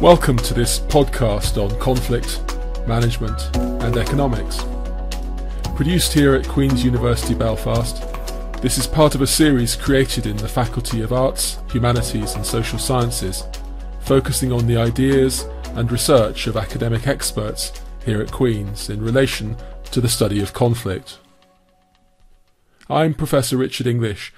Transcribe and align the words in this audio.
Welcome 0.00 0.36
to 0.36 0.54
this 0.54 0.78
podcast 0.78 1.60
on 1.60 1.76
conflict, 1.80 2.40
management, 2.86 3.56
and 3.82 3.96
economics. 3.96 4.64
Produced 5.74 6.12
here 6.12 6.36
at 6.36 6.46
Queen's 6.46 6.84
University 6.84 7.34
Belfast, 7.34 8.00
this 8.62 8.78
is 8.78 8.86
part 8.86 9.16
of 9.16 9.22
a 9.22 9.26
series 9.26 9.74
created 9.74 10.26
in 10.26 10.36
the 10.36 10.46
Faculty 10.46 11.00
of 11.00 11.12
Arts, 11.12 11.58
Humanities 11.72 12.36
and 12.36 12.46
Social 12.46 12.78
Sciences, 12.78 13.42
focusing 13.98 14.52
on 14.52 14.68
the 14.68 14.76
ideas 14.76 15.44
and 15.74 15.90
research 15.90 16.46
of 16.46 16.56
academic 16.56 17.08
experts 17.08 17.72
here 18.04 18.22
at 18.22 18.30
Queen's 18.30 18.90
in 18.90 19.02
relation 19.02 19.56
to 19.90 20.00
the 20.00 20.08
study 20.08 20.40
of 20.40 20.52
conflict. 20.52 21.18
I'm 22.88 23.14
Professor 23.14 23.56
Richard 23.56 23.88
English 23.88 24.32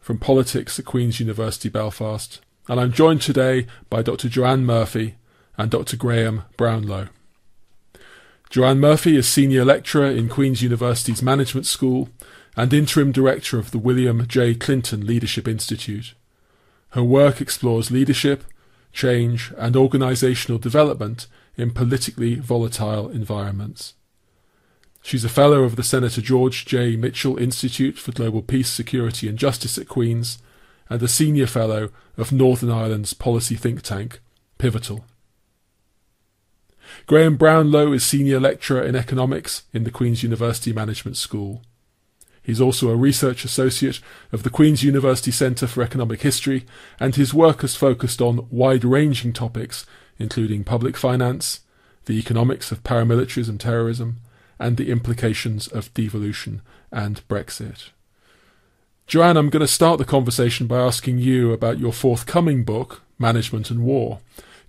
from 0.00 0.18
Politics 0.18 0.78
at 0.78 0.84
Queen's 0.84 1.18
University 1.18 1.70
Belfast 1.70 2.42
and 2.68 2.78
I'm 2.80 2.92
joined 2.92 3.22
today 3.22 3.66
by 3.90 4.02
Dr. 4.02 4.28
Joanne 4.28 4.64
Murphy 4.64 5.16
and 5.56 5.70
Dr. 5.70 5.96
Graham 5.96 6.44
Brownlow. 6.56 7.08
Joanne 8.50 8.80
Murphy 8.80 9.16
is 9.16 9.26
Senior 9.26 9.64
Lecturer 9.64 10.06
in 10.10 10.28
Queen's 10.28 10.62
University's 10.62 11.22
Management 11.22 11.66
School 11.66 12.10
and 12.56 12.72
Interim 12.72 13.10
Director 13.10 13.58
of 13.58 13.70
the 13.70 13.78
William 13.78 14.26
J. 14.28 14.54
Clinton 14.54 15.06
Leadership 15.06 15.48
Institute. 15.48 16.14
Her 16.90 17.02
work 17.02 17.40
explores 17.40 17.90
leadership, 17.90 18.44
change, 18.92 19.52
and 19.56 19.74
organisational 19.74 20.60
development 20.60 21.26
in 21.56 21.70
politically 21.70 22.34
volatile 22.34 23.08
environments. 23.08 23.94
She's 25.02 25.24
a 25.24 25.28
Fellow 25.28 25.64
of 25.64 25.76
the 25.76 25.82
Senator 25.82 26.20
George 26.20 26.64
J. 26.64 26.94
Mitchell 26.94 27.38
Institute 27.38 27.98
for 27.98 28.12
Global 28.12 28.42
Peace, 28.42 28.68
Security 28.68 29.28
and 29.28 29.38
Justice 29.38 29.78
at 29.78 29.88
Queen's 29.88 30.38
and 30.92 31.02
a 31.02 31.08
Senior 31.08 31.46
Fellow 31.46 31.90
of 32.16 32.32
Northern 32.32 32.70
Ireland's 32.70 33.14
policy 33.14 33.54
think 33.54 33.82
tank, 33.82 34.20
Pivotal. 34.58 35.04
Graham 37.06 37.36
Brownlow 37.36 37.92
is 37.92 38.04
Senior 38.04 38.38
Lecturer 38.38 38.82
in 38.82 38.94
Economics 38.94 39.62
in 39.72 39.84
the 39.84 39.90
Queen's 39.90 40.22
University 40.22 40.72
Management 40.72 41.16
School. 41.16 41.62
He's 42.42 42.60
also 42.60 42.90
a 42.90 42.96
Research 42.96 43.44
Associate 43.44 44.00
of 44.32 44.42
the 44.42 44.50
Queen's 44.50 44.82
University 44.82 45.30
Centre 45.30 45.66
for 45.66 45.82
Economic 45.82 46.20
History, 46.20 46.66
and 47.00 47.14
his 47.14 47.32
work 47.32 47.62
has 47.62 47.74
focused 47.74 48.20
on 48.20 48.46
wide 48.50 48.84
ranging 48.84 49.32
topics 49.32 49.86
including 50.18 50.62
public 50.62 50.96
finance, 50.96 51.60
the 52.04 52.18
economics 52.18 52.70
of 52.70 52.82
paramilitarism 52.82 53.48
and 53.48 53.60
terrorism, 53.60 54.20
and 54.58 54.76
the 54.76 54.90
implications 54.90 55.66
of 55.68 55.92
devolution 55.94 56.62
and 56.90 57.26
Brexit. 57.28 57.90
Joanne, 59.12 59.36
I'm 59.36 59.50
going 59.50 59.60
to 59.60 59.68
start 59.68 59.98
the 59.98 60.06
conversation 60.06 60.66
by 60.66 60.80
asking 60.80 61.18
you 61.18 61.52
about 61.52 61.78
your 61.78 61.92
forthcoming 61.92 62.64
book, 62.64 63.02
Management 63.18 63.70
and 63.70 63.84
War. 63.84 64.20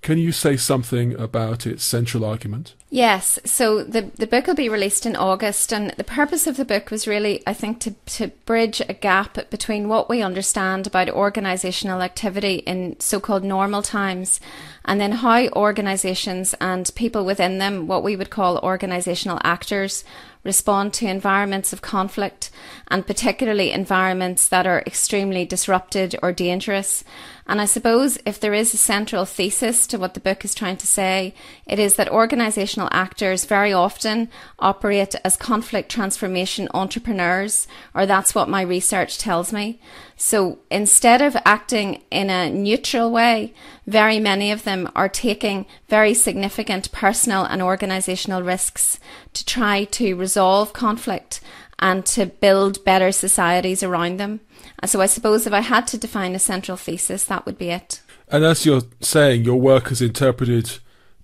Can 0.01 0.17
you 0.17 0.33
say 0.33 0.57
something 0.57 1.17
about 1.17 1.65
its 1.65 1.85
central 1.85 2.25
argument? 2.25 2.73
Yes. 2.89 3.39
So 3.45 3.85
the 3.85 4.11
the 4.17 4.27
book 4.27 4.45
will 4.45 4.53
be 4.53 4.67
released 4.67 5.05
in 5.05 5.15
August, 5.15 5.71
and 5.71 5.91
the 5.91 6.03
purpose 6.03 6.45
of 6.45 6.57
the 6.57 6.65
book 6.65 6.91
was 6.91 7.07
really, 7.07 7.41
I 7.47 7.53
think, 7.53 7.79
to 7.79 7.91
to 8.17 8.27
bridge 8.45 8.81
a 8.81 8.93
gap 8.93 9.49
between 9.49 9.87
what 9.87 10.09
we 10.09 10.21
understand 10.21 10.87
about 10.87 11.07
organisational 11.07 12.03
activity 12.03 12.55
in 12.55 12.99
so-called 12.99 13.45
normal 13.45 13.81
times, 13.81 14.41
and 14.83 14.99
then 14.99 15.13
how 15.13 15.47
organisations 15.55 16.53
and 16.59 16.91
people 16.95 17.23
within 17.23 17.59
them, 17.59 17.87
what 17.87 18.03
we 18.03 18.17
would 18.17 18.29
call 18.29 18.59
organisational 18.59 19.39
actors, 19.45 20.03
respond 20.43 20.93
to 20.93 21.07
environments 21.07 21.73
of 21.73 21.81
conflict 21.81 22.49
and 22.89 23.07
particularly 23.07 23.71
environments 23.71 24.47
that 24.49 24.67
are 24.67 24.83
extremely 24.85 25.45
disrupted 25.45 26.15
or 26.21 26.31
dangerous. 26.31 27.03
And 27.45 27.59
I 27.59 27.65
suppose 27.65 28.17
if 28.25 28.39
there 28.39 28.53
is 28.53 28.73
a 28.73 28.77
central 28.77 29.25
thesis 29.25 29.85
to 29.87 29.97
what 29.97 30.13
the 30.13 30.21
book 30.21 30.45
is 30.45 30.55
trying 30.55 30.77
to 30.77 30.87
say, 30.87 31.33
it 31.67 31.77
is 31.77 31.95
that 31.95 32.09
organisational 32.09 32.87
actors 32.91 33.43
very 33.43 33.73
often 33.73 34.29
operate 34.59 35.15
as 35.25 35.35
conflict 35.35 35.91
transformation 35.91 36.69
entrepreneurs, 36.73 37.67
or 37.93 38.05
that's 38.05 38.33
what 38.33 38.47
my 38.47 38.61
research 38.61 39.17
tells 39.17 39.51
me. 39.51 39.79
So 40.15 40.59
instead 40.71 41.21
of 41.21 41.35
acting 41.43 42.01
in 42.09 42.29
a 42.29 42.49
neutral 42.49 43.11
way, 43.11 43.53
very 43.85 44.19
many 44.19 44.51
of 44.51 44.63
them 44.63 44.89
are 44.95 45.09
taking 45.09 45.65
very 45.89 46.13
significant 46.13 46.93
personal 46.93 47.43
and 47.43 47.61
organisational 47.61 48.45
risks 48.45 48.99
to 49.33 49.45
try 49.45 49.83
to 49.85 50.15
resolve 50.15 50.71
conflict 50.71 51.41
and 51.83 52.05
to 52.05 52.25
build 52.25 52.83
better 52.85 53.11
societies 53.11 53.83
around 53.83 54.17
them. 54.17 54.39
And 54.79 54.89
so 54.89 55.01
I 55.01 55.05
suppose 55.05 55.45
if 55.45 55.51
I 55.51 55.59
had 55.59 55.85
to 55.87 55.97
define 55.97 56.33
a 56.33 56.39
central 56.39 56.77
thesis, 56.77 57.25
that 57.25 57.45
would 57.45 57.57
be 57.57 57.71
it. 57.71 58.01
And 58.29 58.45
as 58.45 58.65
you're 58.65 58.83
saying, 59.01 59.43
your 59.43 59.59
work 59.59 59.89
has 59.89 60.01
interpreted 60.01 60.79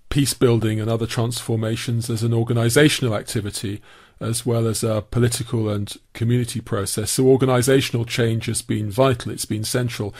peace 0.10 0.34
building 0.34 0.82
and 0.82 0.90
other 0.90 1.08
transformations 1.08 2.10
as 2.10 2.24
an 2.24 2.32
organisational 2.32 3.18
activity 3.18 3.82
as 4.20 4.46
well 4.46 4.68
as 4.68 4.84
a 4.84 5.02
political 5.10 5.70
and 5.70 5.96
community 6.12 6.60
process. 6.60 7.12
So 7.12 7.24
organisational 7.24 8.06
change 8.06 8.48
has 8.48 8.62
been 8.62 8.92
vital, 8.92 9.32
it's 9.32 9.46
been 9.46 9.64
central. 9.64 10.14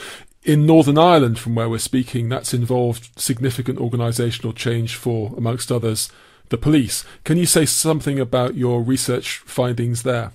In 0.44 0.66
Northern 0.66 0.98
Ireland, 0.98 1.38
from 1.38 1.56
where 1.56 1.68
we're 1.68 1.80
speaking, 1.80 2.30
that's 2.30 2.54
involved 2.54 3.20
significant 3.20 3.78
organisational 3.78 4.56
change 4.56 4.96
for, 4.96 5.34
amongst 5.36 5.70
others, 5.70 6.10
the 6.50 6.58
police. 6.58 7.04
Can 7.24 7.38
you 7.38 7.46
say 7.46 7.66
something 7.66 8.20
about 8.20 8.56
your 8.56 8.82
research 8.82 9.38
findings 9.40 10.04
there? 10.04 10.32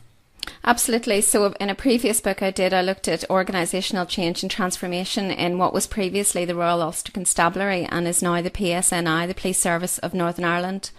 Absolutely. 0.62 1.20
So, 1.20 1.52
in 1.60 1.70
a 1.70 1.75
previous 1.75 2.20
book 2.20 2.42
I 2.42 2.50
did, 2.50 2.72
I 2.72 2.82
looked 2.82 3.08
at 3.08 3.25
organisational 3.30 4.08
change 4.08 4.42
and 4.42 4.50
transformation 4.50 5.30
in 5.30 5.58
what 5.58 5.72
was 5.72 5.86
previously 5.86 6.44
the 6.44 6.54
Royal 6.54 6.82
Ulster 6.82 7.12
Constabulary 7.12 7.86
and 7.91 8.06
is 8.06 8.22
now 8.22 8.41
the 8.41 8.50
PSNI, 8.50 9.26
the 9.26 9.34
Police 9.34 9.58
Service 9.58 9.98
of 9.98 10.14
Northern 10.14 10.44
Ireland. 10.44 10.91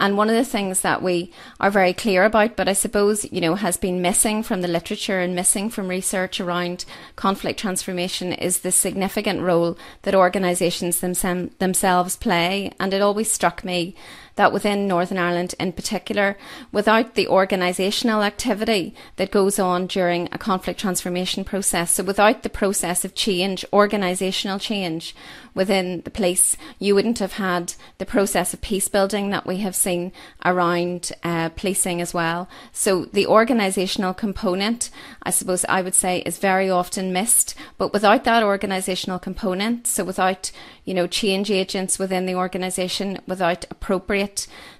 And 0.00 0.16
one 0.16 0.28
of 0.28 0.36
the 0.36 0.44
things 0.44 0.82
that 0.82 1.02
we 1.02 1.32
are 1.58 1.72
very 1.72 1.92
clear 1.92 2.24
about, 2.24 2.54
but 2.54 2.68
I 2.68 2.72
suppose, 2.72 3.30
you 3.32 3.40
know, 3.40 3.56
has 3.56 3.76
been 3.76 4.00
missing 4.00 4.44
from 4.44 4.60
the 4.60 4.68
literature 4.68 5.18
and 5.18 5.34
missing 5.34 5.70
from 5.70 5.88
research 5.88 6.40
around 6.40 6.84
conflict 7.16 7.58
transformation 7.58 8.32
is 8.32 8.60
the 8.60 8.70
significant 8.70 9.40
role 9.40 9.76
that 10.02 10.14
organisations 10.14 11.00
themse- 11.00 11.50
themselves 11.58 12.14
play. 12.14 12.72
And 12.78 12.94
it 12.94 13.02
always 13.02 13.30
struck 13.30 13.64
me 13.64 13.96
that 14.38 14.52
within 14.52 14.86
Northern 14.86 15.18
Ireland 15.18 15.54
in 15.58 15.72
particular, 15.72 16.38
without 16.72 17.14
the 17.14 17.26
organisational 17.26 18.24
activity 18.24 18.94
that 19.16 19.32
goes 19.32 19.58
on 19.58 19.88
during 19.88 20.28
a 20.30 20.38
conflict 20.38 20.78
transformation 20.80 21.44
process, 21.44 21.90
so 21.92 22.04
without 22.04 22.44
the 22.44 22.48
process 22.48 23.04
of 23.04 23.14
change, 23.14 23.66
organisational 23.72 24.60
change 24.60 25.14
within 25.54 26.02
the 26.02 26.10
police, 26.10 26.56
you 26.78 26.94
wouldn't 26.94 27.18
have 27.18 27.32
had 27.32 27.74
the 27.98 28.06
process 28.06 28.54
of 28.54 28.60
peace 28.60 28.86
building 28.86 29.30
that 29.30 29.44
we 29.44 29.56
have 29.56 29.74
seen 29.74 30.12
around 30.44 31.10
uh, 31.24 31.48
policing 31.50 32.00
as 32.00 32.14
well. 32.14 32.48
So 32.72 33.06
the 33.06 33.26
organisational 33.26 34.16
component, 34.16 34.88
I 35.24 35.30
suppose 35.30 35.64
I 35.68 35.82
would 35.82 35.96
say, 35.96 36.20
is 36.20 36.38
very 36.38 36.70
often 36.70 37.12
missed. 37.12 37.56
But 37.76 37.92
without 37.92 38.22
that 38.22 38.44
organisational 38.44 39.20
component, 39.20 39.88
so 39.88 40.04
without 40.04 40.52
you 40.84 40.94
know 40.94 41.08
change 41.08 41.50
agents 41.50 41.98
within 41.98 42.26
the 42.26 42.36
organisation, 42.36 43.18
without 43.26 43.64
appropriate 43.68 44.27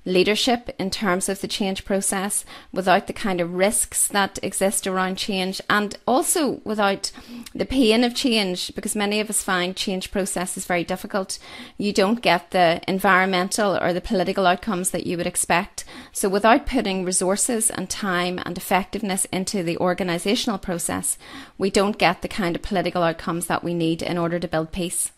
leadership 0.05 0.75
in 0.79 0.91
terms 0.91 1.29
of 1.29 1.41
the 1.41 1.49
change 1.49 1.85
process, 1.85 2.45
without 2.73 3.07
the 3.07 3.13
kind 3.13 3.41
of 3.41 3.55
risks 3.55 4.07
that 4.09 4.39
exist 4.43 4.87
around 4.87 5.17
change, 5.17 5.61
and 5.69 5.97
also 6.07 6.61
without 6.65 7.13
the 7.55 7.67
pain 7.67 8.03
of 8.05 8.15
change, 8.15 8.75
because 8.75 8.97
many 8.97 9.21
of 9.21 9.29
us 9.29 9.43
find 9.43 9.77
change 9.77 10.11
process 10.11 10.57
is 10.57 10.65
very 10.65 10.85
difficult. 10.85 11.39
You 11.77 11.93
don't 11.93 12.23
get 12.23 12.51
the 12.51 12.81
environmental 12.89 13.77
or 13.77 13.93
the 13.93 14.01
political 14.01 14.47
outcomes 14.47 14.91
that 14.91 15.07
you 15.07 15.17
would 15.17 15.27
expect. 15.27 15.85
So, 16.13 16.29
without 16.29 16.67
putting 16.67 17.05
resources 17.05 17.71
and 17.71 17.91
time 17.91 18.41
and 18.45 18.57
effectiveness 18.57 19.27
into 19.27 19.63
the 19.63 19.77
organisational 19.77 20.61
process, 20.61 21.19
we 21.59 21.71
don't 21.71 21.99
get 21.99 22.23
the 22.23 22.29
kind 22.29 22.57
of 22.57 22.63
political 22.63 23.03
outcomes 23.03 23.47
that 23.47 23.63
we 23.63 23.75
need 23.75 24.03
in 24.03 24.17
order 24.19 24.39
to 24.39 24.49
build 24.49 24.73
peace. 24.73 25.13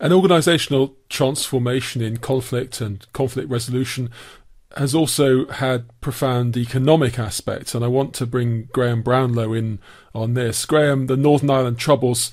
An 0.00 0.10
organisational 0.10 0.94
transformation 1.08 2.02
in 2.02 2.18
conflict 2.18 2.80
and 2.80 3.10
conflict 3.12 3.48
resolution 3.50 4.10
has 4.76 4.94
also 4.94 5.46
had 5.46 5.86
profound 6.00 6.56
economic 6.56 7.18
aspects, 7.18 7.74
and 7.74 7.84
I 7.84 7.88
want 7.88 8.14
to 8.14 8.26
bring 8.26 8.68
Graham 8.72 9.02
Brownlow 9.02 9.52
in 9.54 9.78
on 10.14 10.34
this. 10.34 10.66
Graham, 10.66 11.06
the 11.06 11.16
Northern 11.16 11.50
Ireland 11.50 11.78
Troubles, 11.78 12.30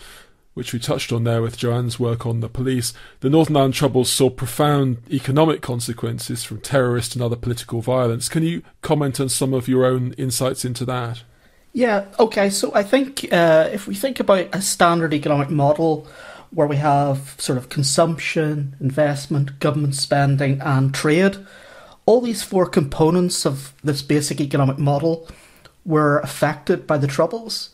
which 0.53 0.73
we 0.73 0.79
touched 0.79 1.11
on 1.11 1.23
there 1.23 1.41
with 1.41 1.57
Joanne's 1.57 1.99
work 1.99 2.25
on 2.25 2.41
the 2.41 2.49
police, 2.49 2.93
the 3.21 3.29
Northern 3.29 3.55
Ireland 3.55 3.75
Troubles 3.75 4.11
saw 4.11 4.29
profound 4.29 4.97
economic 5.09 5.61
consequences 5.61 6.43
from 6.43 6.59
terrorist 6.59 7.15
and 7.15 7.23
other 7.23 7.35
political 7.35 7.81
violence. 7.81 8.29
Can 8.29 8.43
you 8.43 8.61
comment 8.81 9.19
on 9.19 9.29
some 9.29 9.53
of 9.53 9.67
your 9.67 9.85
own 9.85 10.13
insights 10.13 10.65
into 10.65 10.85
that? 10.85 11.23
Yeah, 11.71 12.05
okay, 12.19 12.51
so 12.51 12.71
I 12.75 12.83
think 12.83 13.27
uh, 13.31 13.69
if 13.71 13.87
we 13.87 13.95
think 13.95 14.19
about 14.19 14.47
a 14.53 14.61
standard 14.61 15.13
economic 15.13 15.49
model, 15.49 16.07
where 16.53 16.67
we 16.67 16.77
have 16.77 17.35
sort 17.37 17.57
of 17.57 17.69
consumption, 17.69 18.75
investment, 18.79 19.59
government 19.59 19.95
spending, 19.95 20.61
and 20.61 20.93
trade. 20.93 21.37
All 22.05 22.21
these 22.21 22.43
four 22.43 22.67
components 22.67 23.45
of 23.45 23.73
this 23.83 24.01
basic 24.01 24.39
economic 24.39 24.77
model 24.77 25.27
were 25.85 26.19
affected 26.19 26.85
by 26.85 26.97
the 26.97 27.07
Troubles 27.07 27.69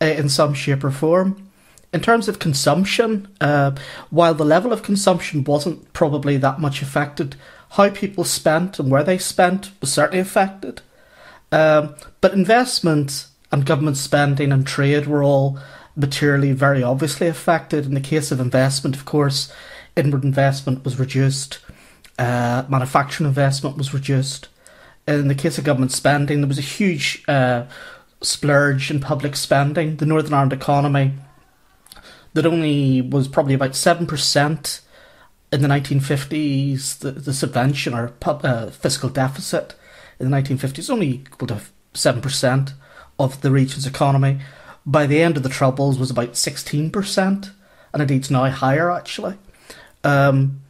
uh, 0.00 0.06
in 0.06 0.28
some 0.28 0.54
shape 0.54 0.84
or 0.84 0.90
form. 0.90 1.50
in 1.92 2.00
terms 2.00 2.26
of 2.28 2.38
consumption, 2.38 3.28
uh, 3.40 3.72
while 4.10 4.34
the 4.34 4.44
level 4.44 4.72
of 4.72 4.82
consumption 4.82 5.44
wasn't 5.44 5.92
probably 5.92 6.36
that 6.38 6.58
much 6.58 6.80
affected, 6.80 7.36
how 7.70 7.90
people 7.90 8.24
spent 8.24 8.78
and 8.78 8.90
where 8.90 9.04
they 9.04 9.18
spent 9.18 9.70
was 9.80 9.92
certainly 9.92 10.20
affected. 10.20 10.80
Um, 11.50 11.94
but 12.22 12.32
investment 12.32 13.26
and 13.50 13.66
government 13.66 13.98
spending 13.98 14.52
and 14.52 14.66
trade 14.66 15.06
were 15.06 15.22
all 15.22 15.58
materially 15.96 16.52
very 16.52 16.82
obviously 16.82 17.26
affected. 17.26 17.86
In 17.86 17.94
the 17.94 18.00
case 18.00 18.30
of 18.30 18.40
investment, 18.40 18.96
of 18.96 19.04
course, 19.04 19.52
inward 19.96 20.24
investment 20.24 20.84
was 20.84 20.98
reduced, 20.98 21.58
uh, 22.18 22.64
manufacturing 22.68 23.28
investment 23.28 23.76
was 23.76 23.92
reduced. 23.92 24.48
In 25.06 25.28
the 25.28 25.34
case 25.34 25.58
of 25.58 25.64
government 25.64 25.92
spending, 25.92 26.40
there 26.40 26.48
was 26.48 26.58
a 26.58 26.62
huge 26.62 27.24
uh, 27.28 27.64
splurge 28.20 28.90
in 28.90 29.00
public 29.00 29.36
spending. 29.36 29.96
The 29.96 30.06
Northern 30.06 30.34
Ireland 30.34 30.52
economy 30.52 31.12
that 32.34 32.46
only 32.46 33.02
was 33.02 33.28
probably 33.28 33.54
about 33.54 33.72
7% 33.72 34.80
in 35.52 35.60
the 35.60 35.68
1950s, 35.68 36.98
the, 37.00 37.12
the 37.12 37.34
subvention 37.34 37.94
or 37.94 38.08
pub, 38.08 38.44
uh, 38.44 38.70
fiscal 38.70 39.10
deficit 39.10 39.74
in 40.18 40.30
the 40.30 40.36
1950s 40.36 40.88
only 40.88 41.08
equal 41.08 41.48
to 41.48 41.60
7% 41.94 42.72
of 43.18 43.40
the 43.42 43.50
region's 43.50 43.86
economy. 43.86 44.40
By 44.84 45.06
the 45.06 45.22
end 45.22 45.36
of 45.36 45.42
the 45.42 45.48
Troubles 45.48 45.98
was 45.98 46.10
about 46.10 46.32
16%, 46.32 47.50
and 47.92 48.02
indeed 48.02 48.16
it's 48.16 48.30
now 48.30 48.50
higher 48.50 48.90
actually. 48.90 49.36
Um, 50.04 50.60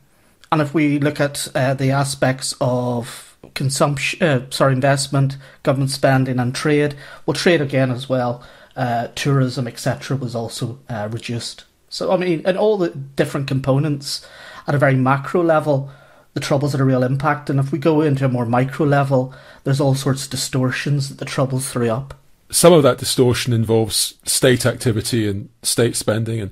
and 0.51 0.61
if 0.61 0.75
we 0.75 0.99
look 0.99 1.21
at 1.21 1.49
uh, 1.55 1.75
the 1.75 1.91
aspects 1.91 2.55
of 2.61 3.39
consumption, 3.55 4.23
uh, 4.23 4.51
sorry, 4.51 4.75
investment, 4.75 5.37
government 5.63 5.91
spending, 5.91 6.39
and 6.39 6.55
trade, 6.55 6.95
well, 7.25 7.35
trade 7.35 7.61
again 7.61 7.91
as 7.91 8.09
well 8.09 8.43
uh, 8.77 9.09
tourism, 9.15 9.67
etc., 9.67 10.17
was 10.17 10.35
also 10.35 10.79
uh, 10.89 11.09
reduced. 11.11 11.65
So, 11.89 12.13
I 12.13 12.17
mean, 12.17 12.43
and 12.45 12.57
all 12.57 12.79
the 12.79 12.91
different 12.91 13.49
components 13.49 14.27
at 14.67 14.75
a 14.75 14.79
very 14.79 14.95
macro 14.95 15.43
level, 15.43 15.91
the 16.35 16.41
troubles 16.41 16.73
had 16.73 16.81
a 16.81 16.85
real 16.85 17.03
impact. 17.03 17.51
And 17.51 17.61
if 17.61 17.71
we 17.71 17.79
go 17.79 18.01
into 18.01 18.25
a 18.25 18.29
more 18.29 18.47
micro 18.47 18.87
level, 18.87 19.35
there's 19.65 19.81
all 19.81 19.95
sorts 19.95 20.25
of 20.25 20.31
distortions 20.31 21.09
that 21.09 21.19
the 21.19 21.25
troubles 21.25 21.71
threw 21.71 21.91
up. 21.91 22.15
Some 22.53 22.75
of 22.75 22.83
that 22.83 22.99
distortion 22.99 23.55
involves 23.55 24.19
state 24.25 24.67
activity 24.67 25.27
and 25.27 25.49
state 25.63 25.97
spending, 25.97 26.39
and 26.39 26.51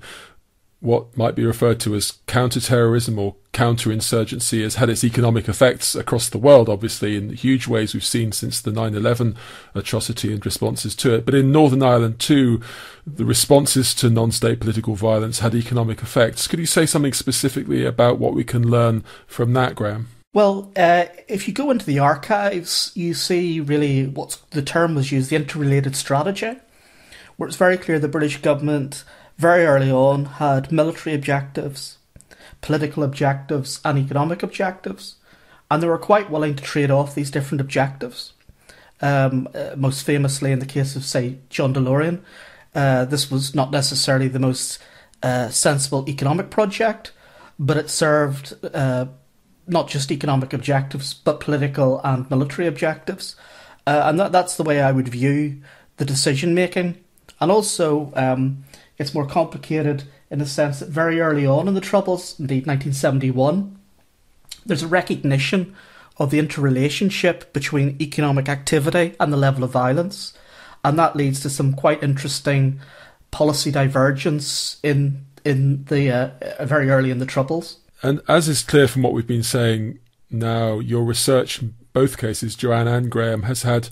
what 0.80 1.14
might 1.14 1.34
be 1.34 1.44
referred 1.44 1.78
to 1.80 1.94
as 1.94 2.18
counterterrorism 2.26 3.18
or 3.18 3.36
counterinsurgency 3.52 4.62
has 4.62 4.76
had 4.76 4.88
its 4.88 5.04
economic 5.04 5.46
effects 5.46 5.94
across 5.94 6.30
the 6.30 6.38
world, 6.38 6.70
obviously, 6.70 7.16
in 7.16 7.34
huge 7.34 7.68
ways 7.68 7.92
we've 7.92 8.02
seen 8.02 8.32
since 8.32 8.62
the 8.62 8.72
9 8.72 8.94
11 8.94 9.36
atrocity 9.74 10.32
and 10.32 10.44
responses 10.46 10.94
to 10.96 11.14
it. 11.14 11.26
But 11.26 11.34
in 11.34 11.52
Northern 11.52 11.82
Ireland, 11.82 12.18
too, 12.18 12.62
the 13.06 13.26
responses 13.26 13.94
to 13.96 14.08
non 14.08 14.32
state 14.32 14.58
political 14.58 14.94
violence 14.94 15.40
had 15.40 15.54
economic 15.54 16.00
effects. 16.00 16.48
Could 16.48 16.60
you 16.60 16.66
say 16.66 16.86
something 16.86 17.12
specifically 17.12 17.84
about 17.84 18.18
what 18.18 18.32
we 18.32 18.42
can 18.42 18.70
learn 18.70 19.04
from 19.26 19.52
that, 19.52 19.74
Graham? 19.74 20.08
Well, 20.32 20.70
uh, 20.76 21.06
if 21.26 21.48
you 21.48 21.54
go 21.54 21.72
into 21.72 21.84
the 21.84 21.98
archives, 21.98 22.92
you 22.94 23.14
see 23.14 23.58
really 23.58 24.06
what 24.06 24.40
the 24.50 24.62
term 24.62 24.94
was 24.94 25.10
used 25.10 25.30
the 25.30 25.36
interrelated 25.36 25.96
strategy, 25.96 26.56
where 27.36 27.48
it's 27.48 27.56
very 27.56 27.76
clear 27.76 27.98
the 27.98 28.06
British 28.06 28.40
government 28.40 29.02
very 29.38 29.66
early 29.66 29.90
on 29.90 30.26
had 30.26 30.70
military 30.70 31.16
objectives, 31.16 31.98
political 32.60 33.02
objectives, 33.02 33.80
and 33.84 33.98
economic 33.98 34.44
objectives, 34.44 35.16
and 35.68 35.82
they 35.82 35.88
were 35.88 35.98
quite 35.98 36.30
willing 36.30 36.54
to 36.54 36.62
trade 36.62 36.92
off 36.92 37.14
these 37.14 37.30
different 37.30 37.60
objectives. 37.60 38.32
Um, 39.02 39.48
uh, 39.52 39.70
most 39.76 40.04
famously, 40.04 40.52
in 40.52 40.60
the 40.60 40.66
case 40.66 40.94
of, 40.94 41.04
say, 41.04 41.38
John 41.48 41.74
DeLorean, 41.74 42.20
uh, 42.74 43.04
this 43.06 43.32
was 43.32 43.52
not 43.52 43.72
necessarily 43.72 44.28
the 44.28 44.38
most 44.38 44.78
uh, 45.24 45.48
sensible 45.48 46.08
economic 46.08 46.50
project, 46.50 47.10
but 47.58 47.76
it 47.76 47.90
served 47.90 48.54
uh, 48.74 49.06
not 49.70 49.88
just 49.88 50.10
economic 50.10 50.52
objectives, 50.52 51.14
but 51.14 51.40
political 51.40 52.00
and 52.04 52.30
military 52.30 52.66
objectives. 52.66 53.36
Uh, 53.86 54.02
and 54.04 54.18
that, 54.20 54.32
that's 54.32 54.56
the 54.56 54.62
way 54.62 54.80
I 54.80 54.92
would 54.92 55.08
view 55.08 55.62
the 55.96 56.04
decision 56.04 56.54
making. 56.54 57.02
And 57.40 57.50
also, 57.50 58.12
um, 58.14 58.64
it's 58.98 59.14
more 59.14 59.26
complicated 59.26 60.04
in 60.30 60.38
the 60.38 60.46
sense 60.46 60.80
that 60.80 60.88
very 60.88 61.20
early 61.20 61.46
on 61.46 61.68
in 61.68 61.74
the 61.74 61.80
Troubles, 61.80 62.38
indeed 62.38 62.66
1971, 62.66 63.78
there's 64.66 64.82
a 64.82 64.88
recognition 64.88 65.74
of 66.18 66.30
the 66.30 66.38
interrelationship 66.38 67.52
between 67.52 67.96
economic 68.00 68.48
activity 68.48 69.14
and 69.18 69.32
the 69.32 69.38
level 69.38 69.64
of 69.64 69.70
violence. 69.70 70.34
And 70.84 70.98
that 70.98 71.16
leads 71.16 71.40
to 71.40 71.50
some 71.50 71.72
quite 71.72 72.02
interesting 72.02 72.80
policy 73.30 73.70
divergence 73.70 74.78
in 74.82 75.24
in 75.44 75.84
the 75.86 76.10
uh, 76.10 76.64
very 76.64 76.90
early 76.90 77.10
in 77.10 77.18
the 77.18 77.26
Troubles. 77.26 77.78
And 78.02 78.20
as 78.28 78.48
is 78.48 78.62
clear 78.62 78.88
from 78.88 79.02
what 79.02 79.12
we've 79.12 79.26
been 79.26 79.42
saying 79.42 79.98
now, 80.30 80.78
your 80.78 81.04
research 81.04 81.60
in 81.60 81.74
both 81.92 82.18
cases, 82.18 82.54
Joanne 82.54 82.88
and 82.88 83.10
Graham, 83.10 83.42
has 83.42 83.62
had 83.62 83.88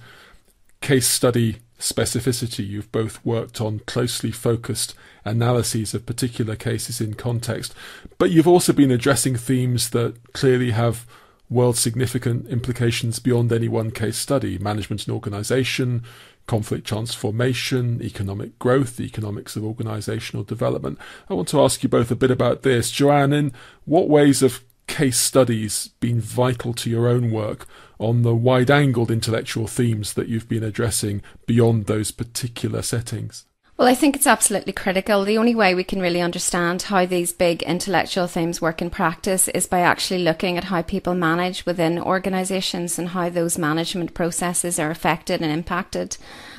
case 0.81 1.07
study 1.07 1.57
specificity. 1.79 2.67
You've 2.67 2.91
both 2.93 3.25
worked 3.25 3.61
on 3.61 3.81
closely 3.81 4.31
focused 4.31 4.95
analyses 5.25 5.95
of 5.95 6.07
particular 6.07 6.57
cases 6.57 7.01
in 7.01 7.15
context, 7.15 7.75
but 8.19 8.31
you've 8.31 8.49
also 8.49 8.73
been 8.73 8.91
addressing 8.91 9.37
themes 9.37 9.91
that 9.91 10.33
clearly 10.33 10.71
have 10.71 11.07
world 11.51 11.77
significant 11.77 12.47
implications 12.49 13.19
beyond 13.19 13.53
any 13.53 13.69
one 13.69 13.91
case 13.91 14.17
study 14.17 14.59
management 14.59 15.07
and 15.07 15.15
organization, 15.15 16.03
conflict 16.47 16.87
transformation, 16.87 18.03
economic 18.03 18.59
growth, 18.59 18.97
the 18.97 19.05
economics 19.05 19.57
of 19.57 19.65
organizational 19.65 20.45
development. 20.45 20.99
I 21.29 21.35
want 21.35 21.49
to 21.49 21.61
ask 21.61 21.83
you 21.83 21.89
both 21.89 22.11
a 22.11 22.17
bit 22.17 22.31
about 22.31 22.63
this. 22.63 22.91
Joanne, 22.91 23.33
in 23.33 23.53
what 23.85 24.09
ways 24.09 24.41
have 24.41 24.63
case 24.87 25.19
studies 25.19 25.91
been 26.01 26.21
vital 26.21 26.73
to 26.75 26.91
your 26.91 27.07
own 27.09 27.31
work 27.31 27.67
on 27.99 28.23
the 28.23 28.35
wide 28.35 28.71
angled 28.71 29.11
intellectual 29.11 29.67
themes 29.67 30.15
that 30.15 30.29
you've 30.29 30.49
been 30.49 30.65
addressing 30.65 31.23
beyond 31.47 31.87
those 31.87 32.11
particular 32.11 32.83
settings? 32.83 33.45
Well, 33.79 33.87
I 33.87 33.95
think 33.95 34.17
it's 34.17 34.27
absolutely 34.27 34.73
critical. 34.73 35.25
The 35.25 35.39
only 35.39 35.55
way 35.55 35.73
we 35.73 35.85
can 35.85 36.01
really 36.01 36.21
understand 36.21 36.83
how 36.83 37.07
these 37.07 37.33
big 37.33 37.63
intellectual 37.63 38.27
themes 38.27 38.61
work 38.61 38.83
in 38.83 38.91
practice 38.91 39.47
is 39.47 39.69
by 39.69 39.83
actually 39.83 40.25
looking 40.25 40.59
at 40.59 40.65
how 40.65 40.83
people 40.83 41.15
manage 41.15 41.65
within 41.65 41.97
organisations 41.97 42.99
and 42.99 43.11
how 43.11 43.29
those 43.29 43.57
management 43.57 44.15
processes 44.15 44.81
are 44.81 44.91
affected 44.91 45.43
and 45.43 45.53
impacted. 45.53 46.17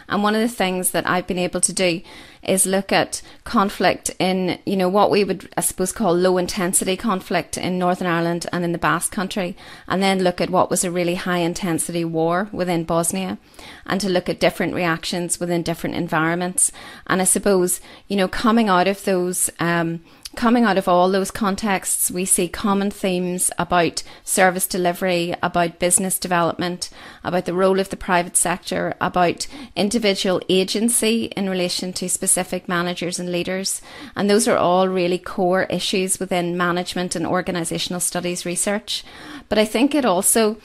And 0.10 0.24
one 0.24 0.36
of 0.36 0.42
the 0.42 0.48
things 0.48 0.92
that 0.92 1.08
I've 1.08 1.28
been 1.28 1.38
able 1.38 1.62
to 1.62 1.74
do 1.74 2.02
is 2.42 2.66
look 2.66 2.92
at 2.92 3.22
conflict 3.44 4.12
in, 4.18 4.60
you 4.66 4.78
know, 4.78 4.90
what 4.90 5.12
we 5.12 5.24
would, 5.24 5.50
I 5.58 5.62
suppose, 5.62 5.92
call 5.92 6.14
low 6.14 6.38
intensity 6.38 6.96
conflict 6.96 7.58
in 7.58 7.78
Northern 7.78 8.08
Ireland 8.08 8.48
and 8.52 8.64
in 8.64 8.72
the 8.72 8.78
Basque 8.78 9.12
Country, 9.12 9.56
and 9.88 10.02
then 10.02 10.24
look 10.24 10.40
at 10.40 10.50
what 10.50 10.70
was 10.70 10.84
a 10.84 10.92
really 10.92 11.16
high 11.16 11.40
intensity 11.40 12.06
war 12.06 12.48
within 12.52 12.86
Bosnia, 12.86 13.38
and 13.86 14.00
to 14.02 14.10
look 14.10 14.30
at 14.30 14.40
different 14.40 14.74
reactions 14.74 15.40
within 15.40 15.64
different 15.64 15.96
environments. 15.96 16.72
And 17.08 17.22
I 17.22 17.26
suppose, 17.26 17.82
you 18.08 18.16
know, 18.16 18.28
coming 18.28 18.70
out 18.70 18.88
of 18.88 19.04
those, 19.04 19.50
um, 19.60 20.02
coming 20.36 20.64
out 20.64 20.78
of 20.78 20.88
all 20.88 21.10
those 21.10 21.32
contexts, 21.32 22.12
we 22.12 22.26
see 22.26 22.48
common 22.48 22.92
themes 22.92 23.52
about 23.58 24.04
service 24.24 24.68
delivery, 24.68 25.34
about 25.42 25.80
business 25.80 26.20
development, 26.20 26.90
about 27.24 27.46
the 27.46 27.54
role 27.54 27.80
of 27.80 27.90
the 27.90 27.98
private 27.98 28.38
sector, 28.38 28.96
about 29.02 29.48
individual 29.76 30.42
agency 30.50 31.26
in 31.36 31.50
relation 31.50 31.94
to 31.94 32.10
specific 32.10 32.68
managers 32.70 33.20
and 33.20 33.32
leaders. 33.32 33.82
And 34.16 34.30
those 34.30 34.48
are 34.48 34.58
all 34.58 34.88
really 34.88 35.18
core 35.18 35.64
issues 35.64 36.20
within 36.20 36.58
management 36.58 37.16
and 37.16 37.26
organisational 37.26 38.02
studies 38.02 38.46
research. 38.46 39.04
But 39.48 39.58
I 39.58 39.66
think 39.66 39.96
it 39.96 40.06
also 40.06 40.58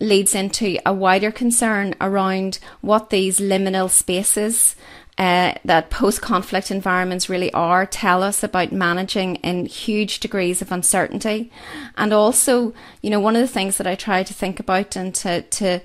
leads 0.00 0.34
into 0.34 0.78
a 0.86 0.92
wider 0.92 1.32
concern 1.32 1.94
around 2.00 2.58
what 2.80 3.10
these 3.10 3.40
liminal 3.40 3.90
spaces 3.90 4.76
uh, 5.18 5.54
that 5.64 5.90
post 5.90 6.22
conflict 6.22 6.70
environments 6.70 7.28
really 7.28 7.52
are 7.52 7.84
tell 7.84 8.22
us 8.22 8.44
about 8.44 8.70
managing 8.70 9.34
in 9.36 9.66
huge 9.66 10.20
degrees 10.20 10.62
of 10.62 10.70
uncertainty. 10.70 11.50
And 11.96 12.12
also, 12.12 12.72
you 13.02 13.10
know, 13.10 13.18
one 13.18 13.34
of 13.34 13.42
the 13.42 13.48
things 13.48 13.78
that 13.78 13.86
I 13.86 13.96
try 13.96 14.22
to 14.22 14.32
think 14.32 14.60
about 14.60 14.94
and 14.94 15.12
to, 15.16 15.42
to 15.42 15.80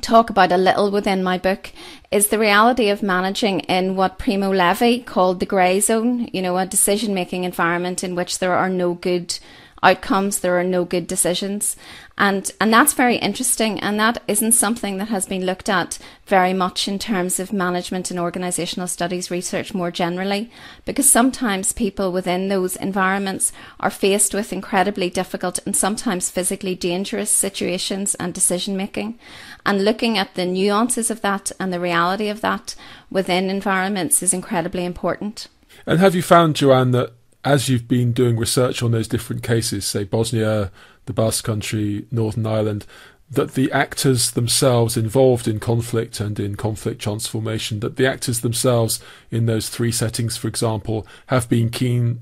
talk 0.00 0.30
about 0.30 0.50
a 0.50 0.56
little 0.56 0.90
within 0.90 1.22
my 1.22 1.36
book 1.36 1.70
is 2.10 2.28
the 2.28 2.38
reality 2.38 2.88
of 2.88 3.02
managing 3.02 3.60
in 3.60 3.96
what 3.96 4.18
Primo 4.18 4.50
Levi 4.50 5.00
called 5.00 5.40
the 5.40 5.46
grey 5.46 5.78
zone, 5.78 6.28
you 6.32 6.40
know, 6.40 6.56
a 6.56 6.64
decision 6.64 7.12
making 7.12 7.44
environment 7.44 8.02
in 8.02 8.14
which 8.14 8.38
there 8.38 8.54
are 8.54 8.70
no 8.70 8.94
good 8.94 9.38
outcomes, 9.82 10.40
there 10.40 10.58
are 10.58 10.64
no 10.64 10.84
good 10.84 11.06
decisions. 11.06 11.76
And, 12.16 12.50
and 12.60 12.72
that's 12.72 12.94
very 12.94 13.16
interesting. 13.16 13.78
And 13.78 13.98
that 14.00 14.22
isn't 14.26 14.52
something 14.52 14.98
that 14.98 15.08
has 15.08 15.26
been 15.26 15.46
looked 15.46 15.68
at 15.68 15.98
very 16.26 16.52
much 16.52 16.88
in 16.88 16.98
terms 16.98 17.38
of 17.38 17.52
management 17.52 18.10
and 18.10 18.18
organisational 18.18 18.88
studies 18.88 19.30
research 19.30 19.72
more 19.72 19.92
generally, 19.92 20.50
because 20.84 21.10
sometimes 21.10 21.72
people 21.72 22.10
within 22.10 22.48
those 22.48 22.74
environments 22.76 23.52
are 23.78 23.90
faced 23.90 24.34
with 24.34 24.52
incredibly 24.52 25.08
difficult 25.08 25.60
and 25.64 25.76
sometimes 25.76 26.30
physically 26.30 26.74
dangerous 26.74 27.30
situations 27.30 28.16
and 28.16 28.34
decision 28.34 28.76
making. 28.76 29.18
And 29.64 29.84
looking 29.84 30.18
at 30.18 30.34
the 30.34 30.46
nuances 30.46 31.10
of 31.10 31.20
that 31.20 31.52
and 31.60 31.72
the 31.72 31.80
reality 31.80 32.28
of 32.28 32.40
that 32.40 32.74
within 33.10 33.48
environments 33.48 34.22
is 34.22 34.34
incredibly 34.34 34.84
important. 34.84 35.46
And 35.86 36.00
have 36.00 36.14
you 36.14 36.22
found, 36.22 36.56
Joanne, 36.56 36.90
that 36.90 37.12
as 37.44 37.68
you've 37.68 37.88
been 37.88 38.12
doing 38.12 38.36
research 38.36 38.82
on 38.82 38.90
those 38.90 39.08
different 39.08 39.42
cases, 39.42 39.84
say 39.84 40.04
Bosnia, 40.04 40.70
the 41.06 41.12
Basque 41.12 41.44
Country, 41.44 42.06
Northern 42.10 42.46
Ireland, 42.46 42.86
that 43.30 43.54
the 43.54 43.70
actors 43.72 44.30
themselves 44.30 44.96
involved 44.96 45.46
in 45.46 45.60
conflict 45.60 46.18
and 46.20 46.38
in 46.40 46.54
conflict 46.54 47.00
transformation, 47.00 47.80
that 47.80 47.96
the 47.96 48.06
actors 48.06 48.40
themselves 48.40 49.00
in 49.30 49.46
those 49.46 49.68
three 49.68 49.92
settings, 49.92 50.36
for 50.36 50.48
example, 50.48 51.06
have 51.26 51.48
been 51.48 51.68
keen 51.68 52.20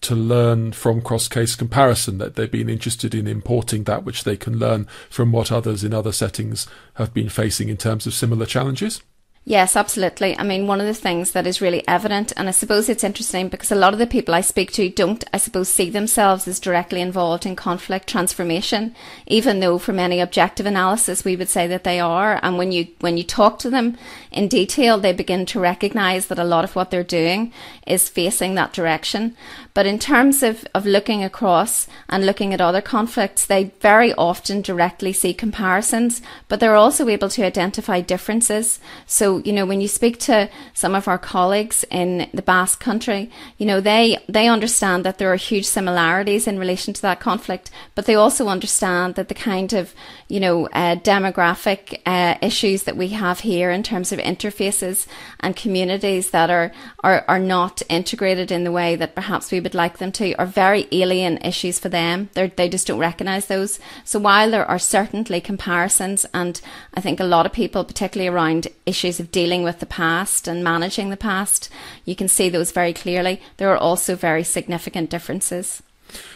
to 0.00 0.14
learn 0.14 0.70
from 0.70 1.00
cross 1.00 1.28
case 1.28 1.56
comparison, 1.56 2.18
that 2.18 2.36
they've 2.36 2.50
been 2.50 2.68
interested 2.68 3.14
in 3.14 3.26
importing 3.26 3.84
that 3.84 4.04
which 4.04 4.24
they 4.24 4.36
can 4.36 4.58
learn 4.58 4.86
from 5.08 5.32
what 5.32 5.50
others 5.50 5.82
in 5.82 5.94
other 5.94 6.12
settings 6.12 6.66
have 6.94 7.12
been 7.12 7.28
facing 7.28 7.68
in 7.68 7.76
terms 7.76 8.06
of 8.06 8.14
similar 8.14 8.46
challenges? 8.46 9.02
Yes, 9.46 9.76
absolutely. 9.76 10.38
I 10.38 10.42
mean, 10.42 10.66
one 10.66 10.80
of 10.80 10.86
the 10.86 10.94
things 10.94 11.32
that 11.32 11.46
is 11.46 11.60
really 11.60 11.86
evident, 11.86 12.32
and 12.34 12.48
I 12.48 12.50
suppose 12.50 12.88
it's 12.88 13.04
interesting 13.04 13.48
because 13.48 13.70
a 13.70 13.74
lot 13.74 13.92
of 13.92 13.98
the 13.98 14.06
people 14.06 14.32
I 14.32 14.40
speak 14.40 14.72
to 14.72 14.88
don't, 14.88 15.22
I 15.34 15.36
suppose, 15.36 15.68
see 15.68 15.90
themselves 15.90 16.48
as 16.48 16.58
directly 16.58 17.02
involved 17.02 17.44
in 17.44 17.54
conflict 17.54 18.08
transformation, 18.08 18.94
even 19.26 19.60
though 19.60 19.76
from 19.76 19.98
any 19.98 20.18
objective 20.18 20.64
analysis 20.64 21.26
we 21.26 21.36
would 21.36 21.50
say 21.50 21.66
that 21.66 21.84
they 21.84 22.00
are. 22.00 22.40
And 22.42 22.56
when 22.56 22.72
you, 22.72 22.86
when 23.00 23.18
you 23.18 23.22
talk 23.22 23.58
to 23.58 23.68
them 23.68 23.98
in 24.32 24.48
detail, 24.48 24.96
they 24.96 25.12
begin 25.12 25.44
to 25.46 25.60
recognize 25.60 26.28
that 26.28 26.38
a 26.38 26.44
lot 26.44 26.64
of 26.64 26.74
what 26.74 26.90
they're 26.90 27.04
doing 27.04 27.52
is 27.86 28.08
facing 28.08 28.54
that 28.54 28.72
direction. 28.72 29.36
But 29.74 29.84
in 29.84 29.98
terms 29.98 30.42
of, 30.42 30.64
of 30.74 30.86
looking 30.86 31.22
across 31.22 31.86
and 32.08 32.24
looking 32.24 32.54
at 32.54 32.62
other 32.62 32.80
conflicts, 32.80 33.44
they 33.44 33.72
very 33.80 34.14
often 34.14 34.62
directly 34.62 35.12
see 35.12 35.34
comparisons, 35.34 36.22
but 36.48 36.60
they're 36.60 36.76
also 36.76 37.08
able 37.08 37.28
to 37.28 37.44
identify 37.44 38.00
differences. 38.00 38.80
So 39.04 39.33
you 39.44 39.52
know, 39.52 39.66
when 39.66 39.80
you 39.80 39.88
speak 39.88 40.18
to 40.20 40.48
some 40.72 40.94
of 40.94 41.08
our 41.08 41.18
colleagues 41.18 41.84
in 41.90 42.28
the 42.32 42.42
Basque 42.42 42.80
country, 42.80 43.30
you 43.58 43.66
know, 43.66 43.80
they, 43.80 44.18
they 44.28 44.48
understand 44.48 45.04
that 45.04 45.18
there 45.18 45.32
are 45.32 45.36
huge 45.36 45.66
similarities 45.66 46.46
in 46.46 46.58
relation 46.58 46.94
to 46.94 47.02
that 47.02 47.20
conflict, 47.20 47.70
but 47.94 48.06
they 48.06 48.14
also 48.14 48.48
understand 48.48 49.14
that 49.14 49.28
the 49.28 49.34
kind 49.34 49.72
of, 49.72 49.94
you 50.28 50.40
know, 50.40 50.66
uh, 50.68 50.96
demographic 50.96 52.00
uh, 52.06 52.36
issues 52.40 52.84
that 52.84 52.96
we 52.96 53.08
have 53.08 53.40
here 53.40 53.70
in 53.70 53.82
terms 53.82 54.12
of 54.12 54.18
interfaces 54.18 55.06
and 55.40 55.56
communities 55.56 56.30
that 56.30 56.50
are, 56.50 56.72
are, 57.02 57.24
are 57.28 57.38
not 57.38 57.82
integrated 57.88 58.50
in 58.50 58.64
the 58.64 58.72
way 58.72 58.96
that 58.96 59.14
perhaps 59.14 59.50
we 59.50 59.60
would 59.60 59.74
like 59.74 59.98
them 59.98 60.12
to 60.12 60.34
are 60.34 60.46
very 60.46 60.86
alien 60.92 61.38
issues 61.38 61.78
for 61.78 61.88
them. 61.88 62.28
They're, 62.34 62.48
they 62.48 62.68
just 62.68 62.86
don't 62.86 62.98
recognise 62.98 63.46
those. 63.46 63.80
So 64.04 64.18
while 64.18 64.50
there 64.50 64.66
are 64.66 64.78
certainly 64.78 65.40
comparisons, 65.40 66.26
and 66.32 66.60
I 66.94 67.00
think 67.00 67.20
a 67.20 67.24
lot 67.24 67.46
of 67.46 67.52
people, 67.52 67.84
particularly 67.84 68.28
around 68.28 68.68
issues 68.86 69.20
of 69.24 69.32
dealing 69.32 69.62
with 69.62 69.80
the 69.80 69.86
past 69.86 70.46
and 70.46 70.62
managing 70.62 71.08
the 71.08 71.16
past, 71.16 71.70
you 72.04 72.14
can 72.14 72.28
see 72.28 72.48
those 72.48 72.70
very 72.70 72.92
clearly. 72.92 73.40
There 73.56 73.70
are 73.70 73.76
also 73.76 74.14
very 74.14 74.44
significant 74.44 75.08
differences. 75.10 75.82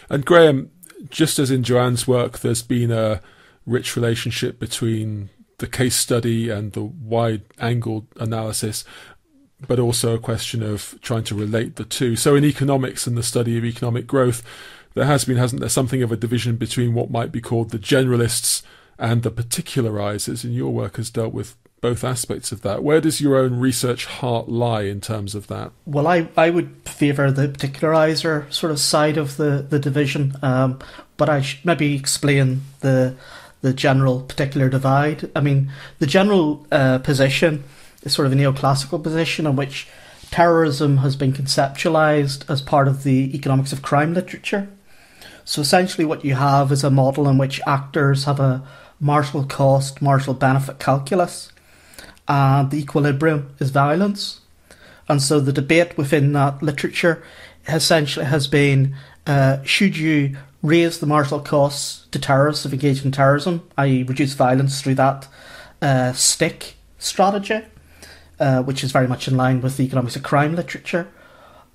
And 0.09 0.25
Graham, 0.25 0.71
just 1.09 1.37
as 1.39 1.51
in 1.51 1.63
Joanne's 1.63 2.07
work, 2.07 2.39
there's 2.39 2.63
been 2.63 2.91
a 2.91 3.21
rich 3.65 3.95
relationship 3.95 4.59
between 4.59 5.29
the 5.59 5.67
case 5.67 5.95
study 5.95 6.49
and 6.49 6.73
the 6.73 6.83
wide 6.83 7.43
angled 7.59 8.07
analysis, 8.15 8.83
but 9.67 9.77
also 9.77 10.15
a 10.15 10.19
question 10.19 10.63
of 10.63 10.97
trying 11.01 11.23
to 11.25 11.35
relate 11.35 11.75
the 11.75 11.85
two. 11.85 12.15
So 12.15 12.35
in 12.35 12.43
economics 12.43 13.05
and 13.05 13.17
the 13.17 13.23
study 13.23 13.57
of 13.57 13.65
economic 13.65 14.07
growth, 14.07 14.41
there 14.95 15.05
has 15.05 15.25
been, 15.25 15.37
hasn't 15.37 15.59
there, 15.59 15.69
something 15.69 16.01
of 16.01 16.11
a 16.11 16.17
division 16.17 16.55
between 16.55 16.93
what 16.93 17.11
might 17.11 17.31
be 17.31 17.41
called 17.41 17.69
the 17.69 17.77
generalists 17.77 18.63
and 18.97 19.21
the 19.21 19.31
particularizers, 19.31 20.43
and 20.43 20.55
your 20.55 20.73
work 20.73 20.97
has 20.97 21.09
dealt 21.09 21.33
with 21.33 21.55
both 21.81 22.03
aspects 22.03 22.51
of 22.51 22.61
that. 22.61 22.83
Where 22.83 23.01
does 23.01 23.21
your 23.21 23.37
own 23.37 23.59
research 23.59 24.05
heart 24.05 24.49
lie 24.49 24.83
in 24.83 25.01
terms 25.01 25.35
of 25.35 25.47
that? 25.47 25.71
Well, 25.85 26.07
I, 26.07 26.27
I 26.35 26.49
would 26.49 26.75
favour 26.85 27.31
the 27.31 27.47
particularizer 27.47 28.51
sort 28.51 28.71
of 28.71 28.79
side 28.79 29.17
of 29.17 29.37
the, 29.37 29.65
the 29.67 29.79
division, 29.79 30.35
um, 30.41 30.79
but 31.17 31.29
I 31.29 31.41
should 31.41 31.65
maybe 31.65 31.95
explain 31.95 32.61
the 32.81 33.15
the 33.61 33.73
general 33.73 34.21
particular 34.21 34.69
divide. 34.69 35.29
I 35.35 35.41
mean, 35.41 35.69
the 35.99 36.07
general 36.07 36.65
uh, 36.71 36.99
position 36.99 37.65
is 38.03 38.13
sort 38.13 38.25
of 38.25 38.31
a 38.31 38.35
neoclassical 38.35 39.03
position 39.03 39.45
in 39.45 39.57
which 39.57 39.87
terrorism 40.31 40.97
has 40.97 41.15
been 41.15 41.33
conceptualized 41.33 42.49
as 42.49 42.61
part 42.61 42.87
of 42.87 43.03
the 43.03 43.35
economics 43.35 43.73
of 43.73 43.81
crime 43.81 44.13
literature. 44.13 44.69
So 45.43 45.61
essentially, 45.61 46.05
what 46.05 46.23
you 46.23 46.35
have 46.35 46.71
is 46.71 46.83
a 46.83 46.89
model 46.89 47.27
in 47.27 47.37
which 47.37 47.59
actors 47.67 48.25
have 48.25 48.39
a 48.39 48.63
marginal 48.99 49.45
cost, 49.45 50.01
marginal 50.01 50.35
benefit 50.35 50.79
calculus, 50.79 51.51
and 52.29 52.69
the 52.69 52.77
equilibrium 52.77 53.53
is 53.59 53.71
violence. 53.71 54.41
And 55.09 55.21
so 55.21 55.39
the 55.39 55.51
debate 55.51 55.97
within 55.97 56.31
that 56.33 56.61
literature 56.61 57.23
essentially 57.67 58.25
has 58.25 58.47
been 58.47 58.95
uh, 59.25 59.61
should 59.63 59.97
you 59.97 60.37
raise 60.61 60.99
the 60.99 61.05
marginal 61.05 61.39
costs 61.39 62.07
to 62.11 62.19
terrorists 62.19 62.65
of 62.65 62.73
engaging 62.73 63.05
in 63.05 63.11
terrorism, 63.11 63.67
i.e., 63.77 64.03
reduce 64.03 64.33
violence 64.33 64.81
through 64.81 64.95
that 64.95 65.27
uh, 65.81 66.13
stick 66.13 66.75
strategy, 66.99 67.61
uh, 68.39 68.61
which 68.63 68.83
is 68.83 68.91
very 68.91 69.07
much 69.07 69.27
in 69.27 69.35
line 69.35 69.61
with 69.61 69.77
the 69.77 69.83
economics 69.83 70.15
of 70.15 70.23
crime 70.23 70.55
literature. 70.55 71.07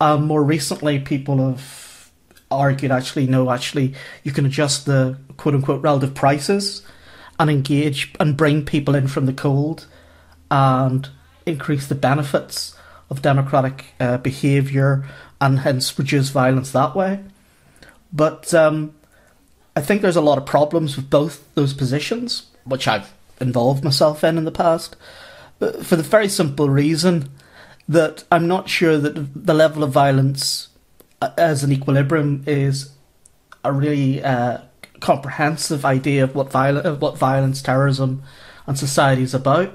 Um, 0.01 0.27
more 0.27 0.45
recently, 0.45 0.99
people 0.99 1.49
have 1.49 2.11
argued 2.51 2.93
actually, 2.93 3.27
no, 3.27 3.51
actually, 3.51 3.95
you 4.23 4.33
can 4.33 4.47
adjust 4.47 4.87
the 4.87 5.19
quote 5.37 5.55
unquote 5.55 5.83
relative 5.83 6.15
prices 6.15 6.83
and 7.39 7.51
engage 7.51 8.15
and 8.21 8.37
bring 8.37 8.65
people 8.65 8.95
in 8.95 9.09
from 9.09 9.27
the 9.27 9.33
cold 9.33 9.87
and 10.55 11.09
increase 11.47 11.89
the 11.89 11.97
benefits 11.97 12.77
of 13.11 13.21
democratic 13.21 13.87
uh, 13.99 14.19
behaviour 14.19 15.05
and 15.41 15.59
hence 15.59 15.99
reduce 15.99 16.29
violence 16.29 16.71
that 16.71 16.95
way. 16.95 17.19
But 18.13 18.55
um, 18.55 18.95
I 19.75 19.81
think 19.81 20.01
there's 20.01 20.15
a 20.15 20.21
lot 20.21 20.39
of 20.39 20.47
problems 20.47 20.95
with 20.95 21.11
both 21.11 21.53
those 21.55 21.75
positions, 21.75 22.47
which 22.65 22.87
I've 22.87 23.13
involved 23.41 23.83
myself 23.83 24.23
in 24.23 24.39
in 24.39 24.45
the 24.45 24.53
past, 24.53 24.95
uh, 25.61 25.73
for 25.83 25.97
the 25.97 26.05
very 26.05 26.29
simple 26.29 26.71
reason 26.71 27.31
that 27.89 28.23
I'm 28.31 28.47
not 28.47 28.69
sure 28.69 28.97
that 28.97 29.47
the 29.47 29.55
level 29.55 29.83
of 29.83 29.91
violence 29.91 30.69
uh, 31.21 31.31
as 31.37 31.65
an 31.65 31.73
equilibrium 31.73 32.45
is 32.47 32.93
a 33.65 33.73
really 33.73 34.23
uh, 34.23 34.59
comprehensive 35.01 35.85
idea 35.85 36.23
of 36.23 36.37
what, 36.37 36.53
viol- 36.53 36.79
of 36.79 37.03
what 37.03 37.19
violence, 37.19 37.61
terrorism, 37.61 38.23
and 38.69 38.79
society 38.79 39.23
is 39.23 39.35
about. 39.35 39.73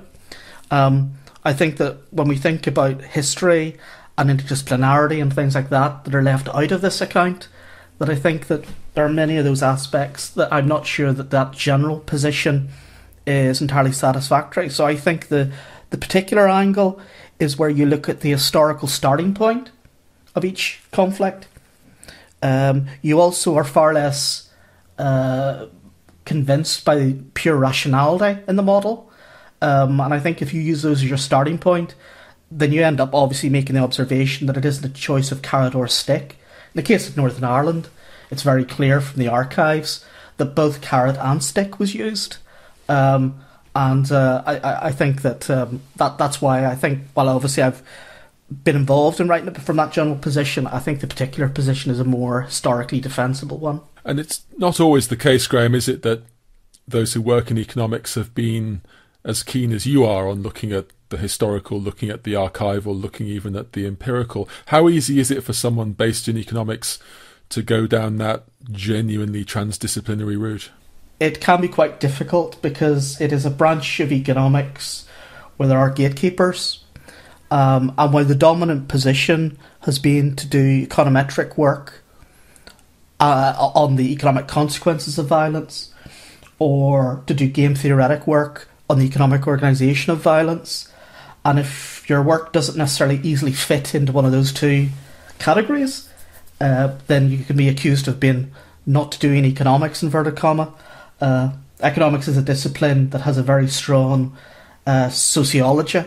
Um, 0.71 1.13
I 1.43 1.53
think 1.53 1.77
that 1.77 1.97
when 2.11 2.27
we 2.27 2.35
think 2.35 2.67
about 2.67 3.01
history 3.01 3.77
and 4.17 4.29
interdisciplinarity 4.29 5.21
and 5.21 5.33
things 5.33 5.55
like 5.55 5.69
that 5.69 6.03
that 6.03 6.15
are 6.15 6.21
left 6.21 6.49
out 6.49 6.71
of 6.71 6.81
this 6.81 7.01
account, 7.01 7.47
that 7.97 8.09
I 8.09 8.15
think 8.15 8.47
that 8.47 8.65
there 8.93 9.05
are 9.05 9.09
many 9.09 9.38
of 9.38 9.45
those 9.45 9.63
aspects 9.63 10.29
that 10.31 10.51
I'm 10.51 10.67
not 10.67 10.85
sure 10.85 11.13
that 11.13 11.31
that 11.31 11.53
general 11.53 11.99
position 11.99 12.69
is 13.25 13.61
entirely 13.61 13.91
satisfactory. 13.91 14.69
So 14.69 14.85
I 14.85 14.95
think 14.95 15.27
the 15.27 15.51
the 15.89 15.97
particular 15.97 16.47
angle 16.47 16.99
is 17.39 17.57
where 17.57 17.69
you 17.69 17.85
look 17.85 18.07
at 18.09 18.21
the 18.21 18.29
historical 18.29 18.88
starting 18.88 19.33
point 19.33 19.71
of 20.35 20.45
each 20.45 20.81
conflict. 20.91 21.47
Um, 22.41 22.88
you 23.01 23.19
also 23.19 23.55
are 23.55 23.63
far 23.63 23.93
less 23.93 24.49
uh, 24.97 25.65
convinced 26.25 26.85
by 26.85 27.15
pure 27.33 27.55
rationality 27.55 28.41
in 28.47 28.55
the 28.55 28.63
model 28.63 29.08
um, 29.61 29.99
and 29.99 30.13
I 30.13 30.19
think 30.19 30.41
if 30.41 30.53
you 30.53 30.61
use 30.61 30.81
those 30.81 31.01
as 31.03 31.09
your 31.09 31.17
starting 31.17 31.57
point, 31.57 31.95
then 32.51 32.71
you 32.71 32.83
end 32.83 32.99
up 32.99 33.13
obviously 33.13 33.49
making 33.49 33.75
the 33.75 33.81
observation 33.81 34.47
that 34.47 34.57
it 34.57 34.65
isn't 34.65 34.85
a 34.85 34.93
choice 34.93 35.31
of 35.31 35.41
carrot 35.41 35.75
or 35.75 35.87
stick. 35.87 36.37
In 36.73 36.81
the 36.81 36.83
case 36.83 37.07
of 37.07 37.17
Northern 37.17 37.43
Ireland, 37.43 37.89
it's 38.31 38.43
very 38.43 38.65
clear 38.65 39.01
from 39.01 39.19
the 39.19 39.27
archives 39.27 40.05
that 40.37 40.55
both 40.55 40.81
carrot 40.81 41.17
and 41.17 41.43
stick 41.43 41.79
was 41.79 41.93
used. 41.93 42.37
Um, 42.87 43.41
and 43.75 44.11
uh, 44.11 44.43
I, 44.45 44.87
I 44.87 44.91
think 44.91 45.21
that 45.21 45.49
um, 45.49 45.81
that 45.97 46.17
that's 46.17 46.41
why 46.41 46.65
I 46.65 46.75
think, 46.75 47.03
well, 47.15 47.29
obviously 47.29 47.63
I've 47.63 47.83
been 48.63 48.75
involved 48.75 49.19
in 49.19 49.27
writing 49.27 49.47
it 49.47 49.53
but 49.53 49.63
from 49.63 49.77
that 49.77 49.91
general 49.91 50.15
position. 50.15 50.65
I 50.67 50.79
think 50.79 51.01
the 51.01 51.07
particular 51.07 51.49
position 51.49 51.91
is 51.91 51.99
a 51.99 52.03
more 52.03 52.41
historically 52.41 52.99
defensible 52.99 53.57
one. 53.57 53.81
And 54.03 54.19
it's 54.19 54.41
not 54.57 54.79
always 54.79 55.07
the 55.07 55.17
case, 55.17 55.45
Graham, 55.45 55.75
is 55.75 55.87
it, 55.87 56.01
that 56.01 56.23
those 56.87 57.13
who 57.13 57.21
work 57.21 57.51
in 57.51 57.59
economics 57.59 58.15
have 58.15 58.33
been 58.33 58.81
as 59.23 59.43
keen 59.43 59.71
as 59.71 59.85
you 59.85 60.05
are 60.05 60.27
on 60.27 60.41
looking 60.41 60.71
at 60.71 60.88
the 61.09 61.17
historical, 61.17 61.79
looking 61.79 62.09
at 62.09 62.23
the 62.23 62.33
archival, 62.33 62.99
looking 62.99 63.27
even 63.27 63.55
at 63.55 63.73
the 63.73 63.85
empirical. 63.85 64.47
How 64.67 64.88
easy 64.89 65.19
is 65.19 65.31
it 65.31 65.43
for 65.43 65.53
someone 65.53 65.91
based 65.91 66.27
in 66.27 66.38
economics 66.38 66.99
to 67.49 67.61
go 67.61 67.88
down 67.88 68.17
that 68.17 68.43
genuinely 68.71 69.43
transdisciplinary 69.43 70.39
route? 70.39 70.69
It 71.19 71.41
can 71.41 71.61
be 71.61 71.67
quite 71.67 71.99
difficult 71.99 72.61
because 72.61 73.19
it 73.19 73.33
is 73.33 73.45
a 73.45 73.49
branch 73.49 73.99
of 73.99 74.11
economics 74.11 75.05
where 75.57 75.67
there 75.67 75.79
are 75.79 75.89
gatekeepers. 75.89 76.83
Um, 77.51 77.95
and 77.97 78.13
where 78.13 78.23
the 78.23 78.35
dominant 78.35 78.89
position 78.89 79.57
has 79.81 79.97
been 79.97 80.35
to 80.35 80.45
do 80.45 80.85
econometric 80.85 81.57
work 81.57 82.03
uh, 83.19 83.55
on 83.57 83.95
the 83.95 84.13
economic 84.13 84.47
consequences 84.47 85.17
of 85.17 85.25
violence, 85.25 85.91
or 86.59 87.23
to 87.25 87.33
do 87.33 87.47
game 87.49 87.73
theoretic 87.73 88.27
work 88.27 88.68
on 88.89 89.00
the 89.00 89.05
economic 89.05 89.48
organisation 89.48 90.12
of 90.12 90.19
violence 90.19 90.89
And 91.46 91.60
if 91.60 92.10
your 92.10 92.22
work 92.22 92.51
doesn't 92.51 92.77
necessarily 92.77 93.19
easily 93.24 93.53
fit 93.53 93.96
into 93.96 94.12
one 94.12 94.25
of 94.25 94.31
those 94.31 94.51
two 94.51 94.89
categories, 95.39 96.10
uh, 96.60 96.96
then 97.08 97.31
you 97.31 97.43
can 97.43 97.55
be 97.55 97.69
accused 97.69 98.08
of 98.08 98.19
being 98.19 98.51
not 98.86 99.17
doing 99.19 99.46
economics, 99.46 100.03
inverted 100.03 100.36
comma. 100.36 100.74
Uh, 101.22 101.51
economics 101.79 102.27
is 102.27 102.38
a 102.38 102.41
discipline 102.41 103.10
that 103.12 103.22
has 103.22 103.38
a 103.38 103.43
very 103.43 103.67
strong 103.67 104.36
uh, 104.86 105.10
sociology, 105.10 106.03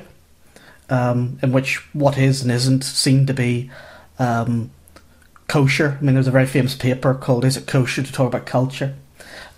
um, 0.90 1.38
in 1.42 1.52
which 1.52 1.78
what 1.94 2.18
is 2.18 2.42
and 2.42 2.50
isn't 2.50 2.84
seen 2.84 3.26
to 3.26 3.32
be 3.32 3.70
um, 4.18 4.70
kosher. 5.48 5.96
I 5.98 6.04
mean, 6.04 6.14
there's 6.14 6.28
a 6.28 6.32
very 6.32 6.46
famous 6.46 6.74
paper 6.74 7.14
called 7.14 7.44
"Is 7.44 7.56
It 7.56 7.66
Kosher 7.66 8.02
to 8.02 8.12
Talk 8.12 8.28
About 8.28 8.46
Culture?" 8.46 8.94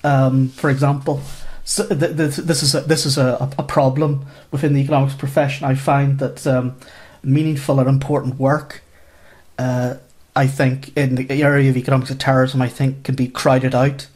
Um, 0.04 0.50
for 0.50 0.70
example. 0.70 1.20
So 1.64 1.86
th- 1.86 2.16
th- 2.16 2.36
this 2.36 2.62
is 2.62 2.74
a, 2.74 2.82
this 2.82 3.06
is 3.06 3.16
a, 3.16 3.50
a 3.58 3.62
problem 3.62 4.26
within 4.50 4.74
the 4.74 4.80
economics 4.80 5.14
profession. 5.14 5.66
I 5.66 5.74
find 5.74 6.18
that 6.18 6.46
um, 6.46 6.76
meaningful 7.22 7.80
and 7.80 7.88
important 7.88 8.38
work, 8.38 8.82
uh, 9.58 9.94
I 10.36 10.46
think, 10.46 10.94
in 10.96 11.14
the 11.14 11.42
area 11.42 11.70
of 11.70 11.76
economics 11.76 12.10
of 12.10 12.18
terrorism, 12.18 12.60
I 12.60 12.68
think 12.68 13.02
can 13.02 13.14
be 13.14 13.28
crowded 13.28 13.74
out 13.74 14.08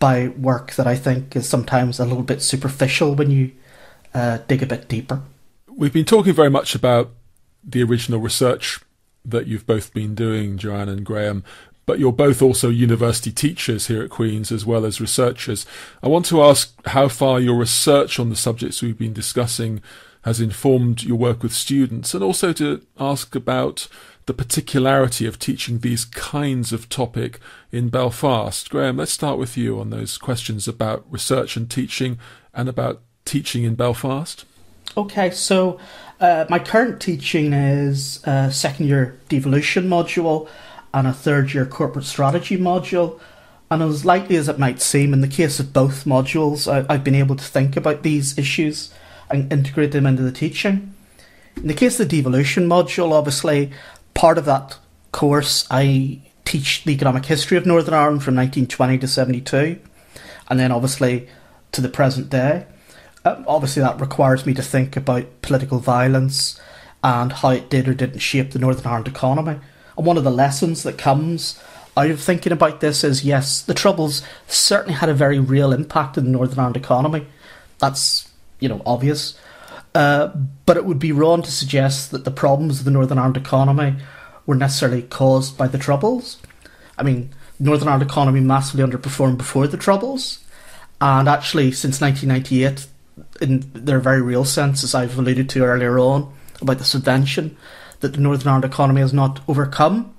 by 0.00 0.28
work 0.28 0.74
that 0.74 0.86
I 0.86 0.96
think 0.96 1.36
is 1.36 1.48
sometimes 1.48 2.00
a 2.00 2.04
little 2.04 2.22
bit 2.22 2.42
superficial 2.42 3.14
when 3.14 3.30
you 3.30 3.52
uh, 4.14 4.38
dig 4.48 4.62
a 4.62 4.66
bit 4.66 4.88
deeper. 4.88 5.22
We've 5.68 5.92
been 5.92 6.04
talking 6.04 6.32
very 6.32 6.50
much 6.50 6.74
about 6.74 7.10
the 7.62 7.82
original 7.82 8.20
research 8.20 8.80
that 9.24 9.46
you've 9.46 9.66
both 9.66 9.92
been 9.92 10.14
doing, 10.14 10.56
Joanne 10.56 10.88
and 10.88 11.04
Graham, 11.04 11.44
but 11.88 11.98
you're 11.98 12.12
both 12.12 12.42
also 12.42 12.68
university 12.68 13.32
teachers 13.32 13.86
here 13.86 14.02
at 14.02 14.10
Queen's 14.10 14.52
as 14.52 14.66
well 14.66 14.84
as 14.84 15.00
researchers. 15.00 15.64
I 16.02 16.08
want 16.08 16.26
to 16.26 16.42
ask 16.42 16.74
how 16.88 17.08
far 17.08 17.40
your 17.40 17.56
research 17.56 18.20
on 18.20 18.28
the 18.28 18.36
subjects 18.36 18.82
we've 18.82 18.98
been 18.98 19.14
discussing 19.14 19.80
has 20.20 20.38
informed 20.38 21.02
your 21.02 21.16
work 21.16 21.42
with 21.42 21.54
students, 21.54 22.12
and 22.12 22.22
also 22.22 22.52
to 22.52 22.82
ask 23.00 23.34
about 23.34 23.88
the 24.26 24.34
particularity 24.34 25.24
of 25.24 25.38
teaching 25.38 25.78
these 25.78 26.04
kinds 26.04 26.74
of 26.74 26.90
topic 26.90 27.40
in 27.72 27.88
Belfast. 27.88 28.68
Graham, 28.68 28.98
let's 28.98 29.12
start 29.12 29.38
with 29.38 29.56
you 29.56 29.80
on 29.80 29.88
those 29.88 30.18
questions 30.18 30.68
about 30.68 31.10
research 31.10 31.56
and 31.56 31.70
teaching 31.70 32.18
and 32.52 32.68
about 32.68 33.00
teaching 33.24 33.64
in 33.64 33.76
Belfast. 33.76 34.44
Okay, 34.94 35.30
so 35.30 35.80
uh, 36.20 36.44
my 36.50 36.58
current 36.58 37.00
teaching 37.00 37.54
is 37.54 38.20
a 38.24 38.52
second 38.52 38.88
year 38.88 39.18
devolution 39.30 39.88
module 39.88 40.50
and 40.92 41.06
a 41.06 41.12
third 41.12 41.54
year 41.54 41.66
corporate 41.66 42.04
strategy 42.04 42.56
module. 42.56 43.20
And 43.70 43.82
as 43.82 44.04
likely 44.04 44.36
as 44.36 44.48
it 44.48 44.58
might 44.58 44.80
seem, 44.80 45.12
in 45.12 45.20
the 45.20 45.28
case 45.28 45.60
of 45.60 45.72
both 45.72 46.04
modules, 46.04 46.70
I, 46.70 46.86
I've 46.92 47.04
been 47.04 47.14
able 47.14 47.36
to 47.36 47.44
think 47.44 47.76
about 47.76 48.02
these 48.02 48.38
issues 48.38 48.92
and 49.30 49.52
integrate 49.52 49.92
them 49.92 50.06
into 50.06 50.22
the 50.22 50.32
teaching. 50.32 50.94
In 51.56 51.66
the 51.66 51.74
case 51.74 51.98
of 52.00 52.08
the 52.08 52.16
devolution 52.16 52.66
module, 52.66 53.12
obviously, 53.12 53.72
part 54.14 54.38
of 54.38 54.46
that 54.46 54.78
course, 55.12 55.66
I 55.70 56.20
teach 56.44 56.84
the 56.84 56.92
economic 56.92 57.26
history 57.26 57.58
of 57.58 57.66
Northern 57.66 57.94
Ireland 57.94 58.22
from 58.22 58.36
1920 58.36 58.98
to 58.98 59.08
72, 59.08 59.78
and 60.48 60.58
then 60.58 60.72
obviously 60.72 61.28
to 61.72 61.80
the 61.80 61.88
present 61.88 62.30
day. 62.30 62.66
Uh, 63.24 63.42
obviously, 63.46 63.82
that 63.82 64.00
requires 64.00 64.46
me 64.46 64.54
to 64.54 64.62
think 64.62 64.96
about 64.96 65.42
political 65.42 65.78
violence 65.78 66.58
and 67.02 67.32
how 67.32 67.50
it 67.50 67.68
did 67.68 67.86
or 67.88 67.94
didn't 67.94 68.20
shape 68.20 68.52
the 68.52 68.58
Northern 68.58 68.86
Ireland 68.86 69.08
economy. 69.08 69.58
And 69.98 70.06
one 70.06 70.16
of 70.16 70.24
the 70.24 70.30
lessons 70.30 70.84
that 70.84 70.96
comes 70.96 71.60
out 71.96 72.10
of 72.10 72.20
thinking 72.20 72.52
about 72.52 72.80
this 72.80 73.02
is 73.02 73.24
yes, 73.24 73.60
the 73.60 73.74
Troubles 73.74 74.22
certainly 74.46 74.94
had 74.94 75.08
a 75.08 75.14
very 75.14 75.40
real 75.40 75.72
impact 75.72 76.16
in 76.16 76.24
the 76.24 76.30
Northern 76.30 76.60
Ireland 76.60 76.76
economy. 76.76 77.26
That's, 77.80 78.30
you 78.60 78.68
know, 78.68 78.80
obvious. 78.86 79.38
Uh, 79.94 80.28
but 80.64 80.76
it 80.76 80.84
would 80.84 81.00
be 81.00 81.10
wrong 81.10 81.42
to 81.42 81.50
suggest 81.50 82.12
that 82.12 82.24
the 82.24 82.30
problems 82.30 82.78
of 82.78 82.84
the 82.84 82.92
Northern 82.92 83.18
Ireland 83.18 83.36
economy 83.36 83.96
were 84.46 84.54
necessarily 84.54 85.02
caused 85.02 85.58
by 85.58 85.66
the 85.66 85.78
Troubles. 85.78 86.38
I 86.96 87.02
mean, 87.02 87.30
Northern 87.58 87.88
Ireland 87.88 88.08
economy 88.08 88.40
massively 88.40 88.86
underperformed 88.86 89.38
before 89.38 89.66
the 89.66 89.76
Troubles, 89.76 90.38
and 91.00 91.28
actually 91.28 91.72
since 91.72 92.00
1998, 92.00 92.86
in 93.40 93.68
their 93.74 93.98
very 93.98 94.22
real 94.22 94.44
sense, 94.44 94.84
as 94.84 94.94
I've 94.94 95.18
alluded 95.18 95.48
to 95.50 95.64
earlier 95.64 95.98
on 95.98 96.32
about 96.62 96.78
the 96.78 96.84
subvention, 96.84 97.56
that 98.00 98.12
the 98.12 98.20
Northern 98.20 98.48
Ireland 98.48 98.64
economy 98.64 99.00
has 99.00 99.12
not 99.12 99.40
overcome 99.48 100.14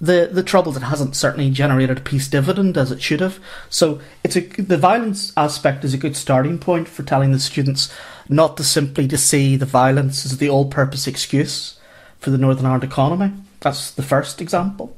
the 0.00 0.28
the 0.30 0.42
troubles. 0.42 0.76
It 0.76 0.82
hasn't 0.82 1.16
certainly 1.16 1.50
generated 1.50 1.98
a 1.98 2.00
peace 2.00 2.28
dividend 2.28 2.76
as 2.76 2.90
it 2.90 3.00
should 3.02 3.20
have. 3.20 3.38
So 3.70 4.00
it's 4.22 4.36
a 4.36 4.40
the 4.40 4.76
violence 4.76 5.32
aspect 5.36 5.84
is 5.84 5.94
a 5.94 5.98
good 5.98 6.16
starting 6.16 6.58
point 6.58 6.88
for 6.88 7.02
telling 7.02 7.32
the 7.32 7.38
students 7.38 7.92
not 8.28 8.56
to 8.56 8.64
simply 8.64 9.06
to 9.08 9.18
see 9.18 9.56
the 9.56 9.66
violence 9.66 10.24
as 10.24 10.38
the 10.38 10.48
all-purpose 10.48 11.06
excuse 11.06 11.78
for 12.18 12.30
the 12.30 12.38
Northern 12.38 12.66
Ireland 12.66 12.84
economy. 12.84 13.32
That's 13.60 13.90
the 13.90 14.02
first 14.02 14.40
example. 14.40 14.96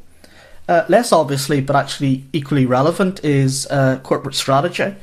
Uh, 0.69 0.85
less 0.89 1.13
obviously, 1.13 1.61
but 1.61 1.77
actually 1.77 2.25
equally 2.33 2.67
relevant, 2.67 3.25
is 3.25 3.67
uh, 3.71 4.01
corporate 4.03 4.35
strategy, 4.35 4.97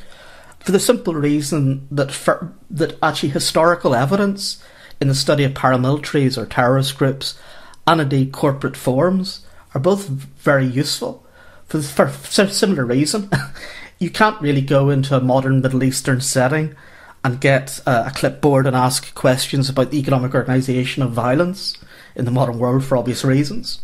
for 0.59 0.71
the 0.71 0.79
simple 0.79 1.13
reason 1.13 1.87
that 1.91 2.11
for, 2.11 2.53
that 2.69 2.97
actually 3.01 3.29
historical 3.29 3.95
evidence 3.95 4.61
in 5.03 5.09
the 5.09 5.13
study 5.13 5.43
of 5.43 5.53
paramilitaries 5.53 6.37
or 6.37 6.45
terrorist 6.45 6.97
groups, 6.97 7.37
and 7.85 7.99
indeed 7.99 8.31
corporate 8.31 8.77
forms, 8.77 9.45
are 9.75 9.81
both 9.81 10.07
very 10.07 10.65
useful. 10.65 11.25
For, 11.67 11.81
for 11.81 12.07
similar 12.47 12.85
reason, 12.85 13.29
you 13.99 14.09
can't 14.09 14.41
really 14.41 14.61
go 14.61 14.89
into 14.89 15.17
a 15.17 15.21
modern 15.21 15.59
Middle 15.59 15.83
Eastern 15.83 16.21
setting 16.21 16.73
and 17.21 17.41
get 17.41 17.81
a 17.85 18.13
clipboard 18.15 18.65
and 18.65 18.77
ask 18.77 19.13
questions 19.13 19.67
about 19.67 19.91
the 19.91 19.99
economic 19.99 20.33
organisation 20.33 21.03
of 21.03 21.11
violence 21.11 21.77
in 22.15 22.23
the 22.23 22.31
modern 22.31 22.57
world 22.57 22.85
for 22.85 22.97
obvious 22.97 23.25
reasons. 23.25 23.81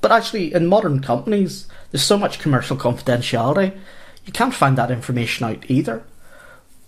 But 0.00 0.12
actually, 0.12 0.54
in 0.54 0.68
modern 0.68 1.00
companies, 1.00 1.66
there's 1.90 2.04
so 2.04 2.16
much 2.16 2.38
commercial 2.38 2.76
confidentiality, 2.76 3.76
you 4.24 4.32
can't 4.32 4.54
find 4.54 4.78
that 4.78 4.92
information 4.92 5.46
out 5.46 5.68
either. 5.68 6.04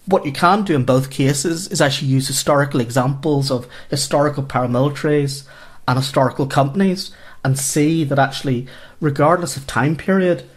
What 0.07 0.27
you 0.27 0.33
can 0.33 0.65
do 0.65 0.75
in 0.75 0.85
both 0.85 1.11
cases 1.11 1.69
is 1.69 1.81
actually 1.81 2.09
use 2.09 2.27
historical 2.27 2.81
examples 2.81 3.51
of 3.51 3.69
historical 3.89 4.43
paramilitaries 4.43 5.45
and 5.87 5.99
historical 5.99 6.47
companies 6.47 7.13
and 7.45 7.59
see 7.59 8.05
that 8.05 8.19
actually, 8.19 8.67
regardless 9.01 9.57
of 9.57 9.67
time 9.67 9.97
period, 9.97 10.49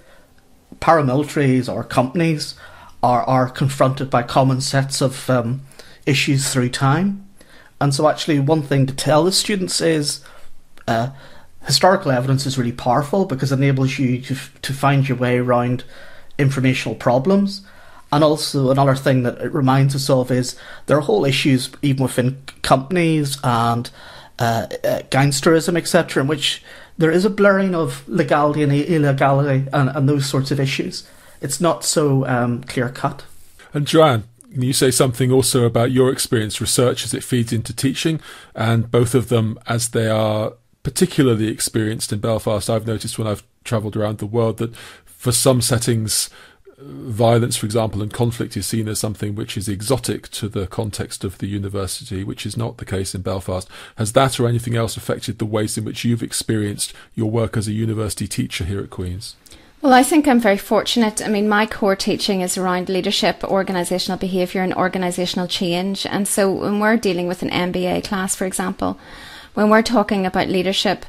paramilitaries 0.79 1.71
or 1.71 1.84
companies 1.84 2.55
are, 3.03 3.23
are 3.23 3.49
confronted 3.49 4.10
by 4.10 4.23
common 4.23 4.62
sets 4.62 5.01
of 5.01 5.29
um, 5.29 5.62
issues 6.05 6.51
through 6.51 6.69
time. 6.69 7.27
And 7.79 7.93
so, 7.93 8.08
actually, 8.08 8.39
one 8.39 8.62
thing 8.62 8.86
to 8.88 8.95
tell 8.95 9.23
the 9.23 9.31
students 9.31 9.81
is 9.81 10.23
uh, 10.88 11.10
historical 11.65 12.12
evidence 12.12 12.45
is 12.45 12.58
really 12.58 12.71
powerful 12.71 13.25
because 13.25 13.51
it 13.51 13.58
enables 13.58 13.99
you 13.99 14.21
to, 14.21 14.36
to 14.62 14.73
find 14.73 15.08
your 15.08 15.17
way 15.17 15.38
around 15.38 15.84
informational 16.38 16.95
problems. 16.95 17.62
And 18.15 18.23
also, 18.23 18.71
another 18.71 18.95
thing 18.95 19.23
that 19.23 19.41
it 19.41 19.54
reminds 19.54 19.93
us 19.93 20.10
of 20.10 20.32
is 20.32 20.56
there 20.86 20.95
are 20.95 21.01
whole 21.01 21.25
issues, 21.25 21.69
even 21.82 22.04
within 22.04 22.41
companies 22.62 23.38
and 23.43 23.89
uh, 24.39 24.67
uh, 24.86 25.01
gangsterism, 25.10 25.78
etc., 25.78 26.21
in 26.21 26.30
which 26.30 26.63
there 26.97 27.12
is 27.12 27.25
a 27.25 27.30
blurring 27.30 27.75
of 27.75 28.08
legality 28.08 28.63
and 28.63 28.71
illegality 28.71 29.67
and, 29.73 29.89
and 29.89 30.08
those 30.08 30.25
sorts 30.25 30.49
of 30.49 30.62
issues. 30.62 31.06
It's 31.41 31.60
not 31.60 31.84
so 31.84 32.25
um, 32.25 32.63
clear 32.63 32.88
cut. 32.88 33.25
And 33.73 33.86
Joanne, 33.86 34.23
you 34.49 34.71
say 34.71 34.91
something 34.91 35.30
also 35.30 35.65
about 35.65 35.91
your 35.91 36.10
experience 36.10 36.62
research 36.62 37.04
as 37.04 37.13
it 37.13 37.21
feeds 37.21 37.51
into 37.51 37.75
teaching, 37.75 38.21
and 38.56 38.89
both 38.89 39.13
of 39.13 39.28
them 39.28 39.60
as 39.67 39.89
they 39.89 40.08
are 40.08 40.54
particularly 40.84 41.49
experienced 41.49 42.13
in 42.13 42.19
Belfast. 42.19 42.69
I've 42.69 42.88
noticed 42.88 43.19
when 43.19 43.28
I've 43.28 43.43
travelled 43.65 43.97
around 43.97 44.19
the 44.19 44.25
world 44.25 44.60
that 44.60 44.73
for 45.06 45.34
some 45.34 45.60
settings, 45.60 46.30
violence, 46.78 47.56
for 47.56 47.66
example, 47.66 48.02
and 48.02 48.12
conflict 48.12 48.58
is 48.58 48.66
seen 48.66 48.88
as 48.88 49.00
something 49.00 49.36
which 49.36 49.58
is 49.58 49.70
exotic 49.70 50.30
to 50.30 50.50
the 50.50 50.68
context 50.68 51.24
of 51.24 51.38
the 51.38 51.48
university, 51.48 52.24
which 52.24 52.46
is 52.46 52.58
not 52.58 52.78
the 52.78 52.86
case 52.86 53.16
in 53.16 53.22
Belfast. 53.22 53.68
Has 53.96 54.14
that 54.14 54.40
or 54.40 54.48
anything 54.48 54.76
else 54.76 54.98
affected 54.98 55.40
the 55.40 55.46
ways 55.46 55.78
in 55.78 55.86
which 55.86 56.04
you've 56.04 56.24
experienced 56.24 56.94
your 57.14 57.32
work 57.32 57.56
as 57.56 57.68
a 57.68 57.72
university 57.72 58.28
teacher 58.28 58.66
here 58.66 58.82
at 58.82 58.90
Queen's? 58.90 59.36
Well, 59.82 59.94
I 59.94 60.04
think 60.04 60.28
I'm 60.28 60.40
very 60.40 60.58
fortunate. 60.58 61.24
I 61.24 61.28
mean, 61.28 61.48
my 61.48 61.66
core 61.66 61.96
teaching 61.96 62.42
is 62.42 62.58
around 62.58 62.90
leadership, 62.90 63.42
organisational 63.42 64.20
behaviour, 64.20 64.62
and 64.62 64.74
organisational 64.74 65.48
change. 65.50 66.06
And 66.08 66.28
so 66.28 66.52
when 66.52 66.80
we're 66.80 66.98
dealing 66.98 67.28
with 67.28 67.44
an 67.44 67.52
MBA 67.52 68.04
class, 68.04 68.36
for 68.36 68.46
example, 68.46 68.98
when 69.54 69.70
we're 69.70 69.84
talking 69.84 70.26
about 70.26 70.48
leadership, 70.50 71.06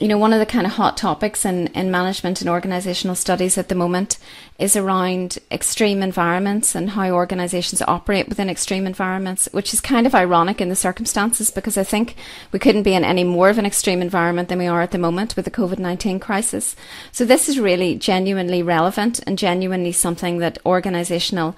you 0.00 0.08
know, 0.08 0.18
one 0.18 0.32
of 0.32 0.40
the 0.40 0.46
kind 0.46 0.66
of 0.66 0.72
hot 0.72 0.96
topics 0.96 1.44
in, 1.44 1.68
in 1.68 1.88
management 1.88 2.40
and 2.40 2.50
organisational 2.50 3.16
studies 3.16 3.56
at 3.56 3.68
the 3.68 3.76
moment 3.76 4.18
is 4.58 4.74
around 4.74 5.38
extreme 5.52 6.02
environments 6.02 6.74
and 6.74 6.90
how 6.90 7.10
organisations 7.10 7.80
operate 7.82 8.28
within 8.28 8.50
extreme 8.50 8.86
environments, 8.86 9.48
which 9.52 9.72
is 9.72 9.80
kind 9.80 10.06
of 10.06 10.14
ironic 10.14 10.60
in 10.60 10.68
the 10.68 10.74
circumstances 10.74 11.50
because 11.50 11.78
I 11.78 11.84
think 11.84 12.16
we 12.50 12.58
couldn't 12.58 12.82
be 12.82 12.94
in 12.94 13.04
any 13.04 13.22
more 13.22 13.48
of 13.48 13.58
an 13.58 13.66
extreme 13.66 14.02
environment 14.02 14.48
than 14.48 14.58
we 14.58 14.66
are 14.66 14.82
at 14.82 14.90
the 14.90 14.98
moment 14.98 15.36
with 15.36 15.44
the 15.44 15.50
COVID 15.50 15.78
19 15.78 16.18
crisis. 16.18 16.74
So 17.12 17.24
this 17.24 17.48
is 17.48 17.60
really 17.60 17.94
genuinely 17.94 18.62
relevant 18.62 19.20
and 19.26 19.38
genuinely 19.38 19.92
something 19.92 20.38
that 20.38 20.62
organisational 20.64 21.54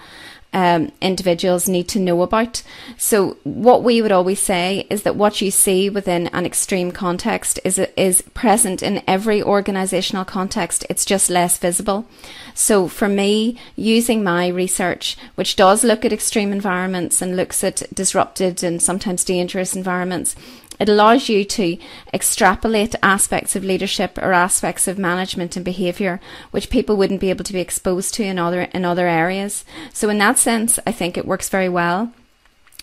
um, 0.57 0.91
individuals 1.03 1.69
need 1.69 1.87
to 1.89 2.01
know 2.01 2.23
about. 2.23 2.63
So, 2.97 3.37
what 3.45 3.85
we 3.85 4.01
would 4.01 4.11
always 4.11 4.41
say 4.41 4.87
is 4.89 5.03
that 5.03 5.15
what 5.15 5.43
you 5.43 5.51
see 5.51 5.91
within 5.91 6.29
an 6.29 6.47
extreme 6.47 6.93
context 6.93 7.61
is 7.63 7.79
is 7.79 8.23
present 8.33 8.83
in 8.83 9.03
every 9.07 9.43
organizational 9.43 10.25
context. 10.25 10.87
It's 10.89 11.05
just 11.05 11.29
less 11.29 11.59
visible. 11.59 12.07
So, 12.55 12.89
for 12.89 13.07
me, 13.07 13.59
using 13.77 14.25
my 14.25 14.49
research, 14.49 15.19
which 15.35 15.57
does 15.57 15.85
look 15.85 16.07
at 16.07 16.13
extreme 16.13 16.53
environments 16.53 17.21
and 17.21 17.37
looks 17.37 17.63
at 17.63 17.83
disrupted 17.95 18.65
and 18.65 18.81
sometimes 18.81 19.25
dangerous 19.25 19.77
environments, 19.77 20.35
it 20.79 20.89
allows 20.89 21.29
you 21.29 21.45
to 21.45 21.79
extrapolate 22.13 22.95
aspects 23.03 23.57
of 23.57 23.65
leadership 23.65 24.19
or 24.19 24.33
aspects 24.33 24.89
of 24.89 24.99
management 24.99 25.57
and 25.57 25.65
behaviour 25.65 26.21
which 26.51 26.71
people 26.71 26.97
wouldn't 26.97 27.21
be 27.21 27.31
able 27.31 27.45
to 27.45 27.53
be 27.53 27.61
exposed 27.61 28.15
to 28.15 28.25
in 28.25 28.39
other 28.39 28.63
in 28.63 28.85
other 28.85 29.09
areas. 29.09 29.65
So 29.93 30.09
in 30.09 30.19
that 30.19 30.39
sense, 30.39 30.79
I 30.87 30.93
think 30.93 31.17
it 31.17 31.27
works 31.27 31.49
very 31.49 31.69
well 31.69 32.13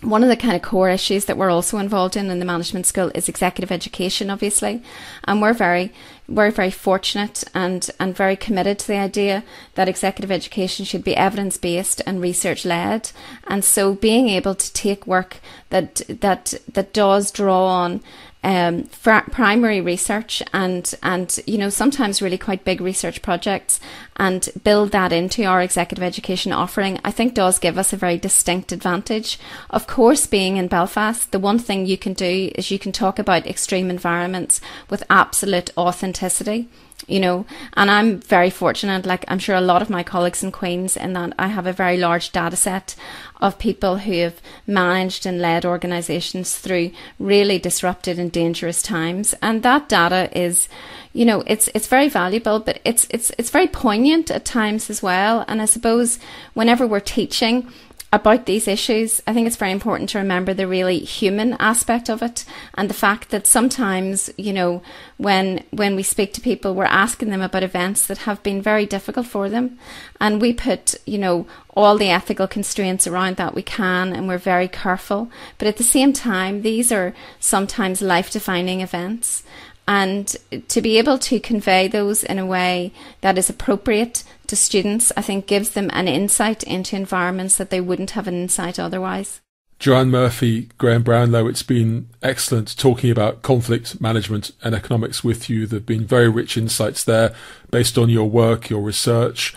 one 0.03 0.23
of 0.23 0.29
the 0.29 0.36
kind 0.36 0.56
of 0.56 0.62
core 0.62 0.89
issues 0.89 1.25
that 1.25 1.38
we're 1.38 1.49
also 1.49 1.77
involved 1.77 2.17
in 2.17 2.29
in 2.29 2.39
the 2.39 2.45
management 2.45 2.86
school 2.86 3.12
is 3.15 3.29
executive 3.29 3.71
education, 3.71 4.29
obviously, 4.29 4.84
and 5.23 5.41
we're 5.41 5.53
very 5.53 5.91
we're 6.28 6.52
very 6.52 6.72
fortunate 6.72 7.44
and 7.54 7.90
and 8.00 8.16
very 8.16 8.36
committed 8.36 8.80
to 8.80 8.88
the 8.88 8.98
idea 8.98 9.44
that 9.76 9.90
executive 9.90 10.32
education 10.32 10.86
should 10.86 11.04
be 11.04 11.16
evidence 11.16 11.58
based 11.58 12.02
and 12.06 12.22
research 12.22 12.66
led, 12.66 13.12
and 13.48 13.64
so 13.64 13.94
being 13.94 14.30
able 14.30 14.56
to 14.56 14.74
take 14.74 15.06
work 15.08 15.38
that 15.70 16.02
that 16.08 16.54
that 16.72 16.94
does 16.94 17.32
draw 17.32 17.66
on 17.66 18.02
um, 18.43 18.84
primary 19.01 19.79
research 19.79 20.43
and 20.53 20.93
and 21.01 21.39
you 21.47 21.58
know 21.58 21.69
sometimes 21.69 22.21
really 22.21 22.38
quite 22.38 22.65
big 22.65 22.82
research 22.82 23.21
projects 23.21 23.79
and 24.17 24.49
build 24.63 24.91
that 24.91 25.13
into 25.13 25.45
our 25.45 25.62
executive 25.62 26.03
education 26.03 26.51
offering 26.51 26.99
I 27.03 27.12
think 27.12 27.34
does 27.34 27.58
give 27.60 27.77
us 27.77 27.93
a 27.93 27.97
very 27.97 28.17
distinct 28.17 28.71
advantage. 28.71 29.39
Of 29.69 29.88
course 29.88 30.27
being 30.27 30.58
in 30.58 30.67
Belfast 30.67 31.32
the 31.32 31.39
one 31.39 31.60
thing 31.60 31.86
you 31.86 31.97
can 31.97 32.13
do 32.13 32.51
is 32.56 32.71
you 32.71 32.79
can 32.79 32.91
talk 32.91 33.17
about 33.17 33.47
extreme 33.47 33.89
environments 33.89 34.60
with 34.89 35.03
absolute 35.10 35.75
authenticity 35.77 36.67
you 37.08 37.20
know, 37.20 37.46
and 37.76 37.89
I'm 37.92 38.20
very 38.20 38.50
fortunate, 38.50 39.06
like 39.06 39.26
I'm 39.28 39.39
sure 39.39 39.56
a 39.56 39.62
lot 39.62 39.82
of 39.82 39.89
my 39.89 40.04
colleagues 40.04 40.44
in 40.44 40.52
Queen's, 40.52 40.98
in 40.98 41.13
that 41.13 41.34
I 41.38 41.48
have 41.48 41.68
a 41.68 41.74
very 41.74 41.98
large 41.98 42.32
data 42.32 42.56
set 42.56 42.96
of 43.42 43.60
people 43.60 43.98
who 43.98 44.13
have 44.20 44.42
managed 44.66 45.26
and 45.26 45.42
led 45.42 45.66
organisations 45.66 46.58
through 46.58 46.92
really 47.20 47.60
disrupted 47.60 48.18
and 48.18 48.32
dangerous 48.32 48.82
times. 48.82 49.36
And 49.42 49.63
that 49.63 49.89
data 49.89 50.30
is, 50.38 50.70
you 51.12 51.26
know, 51.26 51.44
it's 51.46 51.70
it's 51.76 51.88
very 51.88 52.08
valuable, 52.10 52.60
but 52.60 52.80
it's 52.86 53.06
it's 53.10 53.32
it's 53.38 53.50
very 53.50 53.68
poignant 53.68 54.32
at 54.32 54.46
times 54.46 54.89
as 54.89 55.04
well. 55.04 55.44
And 55.48 55.62
I 55.62 55.66
suppose 55.66 56.20
whenever 56.54 56.88
we're 56.88 57.02
teaching, 57.02 57.68
about 58.13 58.45
these 58.45 58.67
issues, 58.67 59.21
I 59.26 59.34
think 59.34 59.47
it's 59.47 59.56
very 59.56 59.71
important 59.71 60.08
to 60.12 60.19
remember 60.19 60.54
the 60.54 60.67
really 60.67 60.99
human 60.99 61.54
aspect 61.54 62.10
of 62.10 62.21
it 62.21 62.45
and 62.76 62.88
the 62.88 62.93
fact 62.93 63.30
that 63.32 63.47
sometimes, 63.47 64.30
you 64.38 64.54
know, 64.54 64.84
when 65.17 65.63
when 65.71 65.95
we 65.95 66.04
speak 66.04 66.32
to 66.34 66.41
people, 66.41 66.76
we're 66.76 66.86
asking 66.86 67.32
them 67.32 67.41
about 67.41 67.63
events 67.63 68.06
that 68.06 68.19
have 68.19 68.43
been 68.43 68.62
very 68.62 68.86
difficult 68.86 69.26
for 69.26 69.49
them, 69.49 69.80
and 70.21 70.39
we 70.39 70.54
put, 70.54 70.93
you 71.08 71.17
know, 71.17 71.47
all 71.76 71.97
the 71.97 72.12
ethical 72.12 72.47
constraints 72.47 73.08
around 73.08 73.38
that 73.38 73.56
we 73.56 73.63
can, 73.63 74.13
and 74.13 74.28
we're 74.28 74.38
very 74.38 74.67
careful. 74.67 75.32
But 75.58 75.67
at 75.67 75.78
the 75.78 75.84
same 75.84 76.13
time, 76.13 76.62
these 76.62 76.91
are 76.91 77.15
sometimes 77.39 78.04
life-defining 78.04 78.82
events, 78.82 79.41
and 79.88 80.36
to 80.69 80.82
be 80.82 80.98
able 80.98 81.17
to 81.19 81.39
convey 81.39 81.88
those 81.88 82.24
in 82.24 82.39
a 82.39 82.46
way 82.46 82.91
that 83.22 83.38
is 83.38 83.50
appropriate 83.50 84.24
to 84.48 84.56
students, 84.56 85.12
I 85.17 85.22
think 85.22 85.48
gives 85.48 85.72
them 85.72 85.89
an 85.93 86.08
insight 86.08 86.63
into 86.63 86.96
environments 86.96 87.58
that 87.58 87.69
they 87.69 87.82
wouldn't 87.82 88.12
have 88.12 88.28
an 88.28 88.36
insight 88.36 88.80
otherwise. 88.80 89.41
Joanne 89.80 90.12
Murphy, 90.12 90.69
Graham 90.78 91.04
Brownlow, 91.04 91.48
it's 91.48 91.63
been 91.63 92.08
excellent 92.22 92.78
talking 92.78 93.12
about 93.12 93.41
conflict 93.41 94.00
management 94.00 94.52
and 94.63 94.74
economics 94.74 95.26
with 95.26 95.50
you. 95.50 95.67
There 95.67 95.80
have 95.80 95.86
been 95.86 96.06
very 96.06 96.30
rich 96.30 96.56
insights 96.56 97.04
there 97.04 97.36
based 97.69 97.98
on 97.98 98.08
your 98.08 98.30
work, 98.30 98.69
your 98.69 98.82
research, 98.82 99.54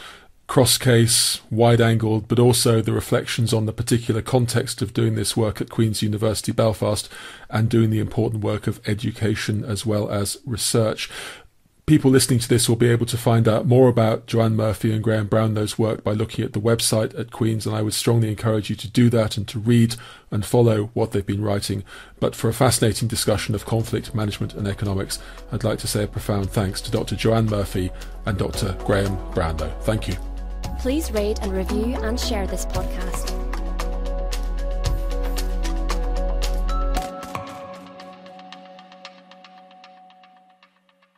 cross 0.46 0.78
case, 0.78 1.40
wide 1.50 1.80
angled, 1.80 2.28
but 2.28 2.38
also 2.38 2.80
the 2.80 2.92
reflections 2.92 3.52
on 3.52 3.66
the 3.66 3.72
particular 3.72 4.22
context 4.22 4.80
of 4.80 4.94
doing 4.94 5.14
this 5.14 5.36
work 5.36 5.60
at 5.60 5.70
Queen's 5.70 6.02
University 6.02 6.52
Belfast 6.52 7.08
and 7.50 7.68
doing 7.68 7.90
the 7.90 7.98
important 7.98 8.44
work 8.44 8.66
of 8.66 8.80
education 8.86 9.64
as 9.64 9.84
well 9.84 10.08
as 10.08 10.38
research. 10.46 11.10
People 11.84 12.10
listening 12.10 12.40
to 12.40 12.48
this 12.48 12.68
will 12.68 12.76
be 12.76 12.88
able 12.88 13.06
to 13.06 13.16
find 13.16 13.46
out 13.46 13.64
more 13.64 13.88
about 13.88 14.26
Joanne 14.26 14.56
Murphy 14.56 14.92
and 14.92 15.04
Graham 15.04 15.28
Brownlow's 15.28 15.78
work 15.78 16.02
by 16.02 16.12
looking 16.12 16.44
at 16.44 16.52
the 16.52 16.60
website 16.60 17.16
at 17.16 17.30
Queen's, 17.30 17.64
and 17.64 17.76
I 17.76 17.82
would 17.82 17.94
strongly 17.94 18.28
encourage 18.28 18.70
you 18.70 18.74
to 18.74 18.90
do 18.90 19.08
that 19.10 19.36
and 19.36 19.46
to 19.46 19.60
read 19.60 19.94
and 20.32 20.44
follow 20.44 20.90
what 20.94 21.12
they've 21.12 21.24
been 21.24 21.44
writing. 21.44 21.84
But 22.18 22.34
for 22.34 22.48
a 22.48 22.52
fascinating 22.52 23.06
discussion 23.06 23.54
of 23.54 23.66
conflict 23.66 24.16
management 24.16 24.54
and 24.54 24.66
economics, 24.66 25.20
I'd 25.52 25.62
like 25.62 25.78
to 25.80 25.86
say 25.86 26.02
a 26.02 26.08
profound 26.08 26.50
thanks 26.50 26.80
to 26.80 26.90
Dr. 26.90 27.14
Joanne 27.14 27.46
Murphy 27.46 27.92
and 28.24 28.36
Dr. 28.36 28.76
Graham 28.84 29.16
Brownlow. 29.32 29.70
Thank 29.82 30.08
you. 30.08 30.16
Please 30.78 31.10
rate 31.12 31.42
and 31.42 31.52
review 31.52 31.96
and 31.96 32.18
share 32.18 32.46
this 32.46 32.66
podcast. 32.66 33.55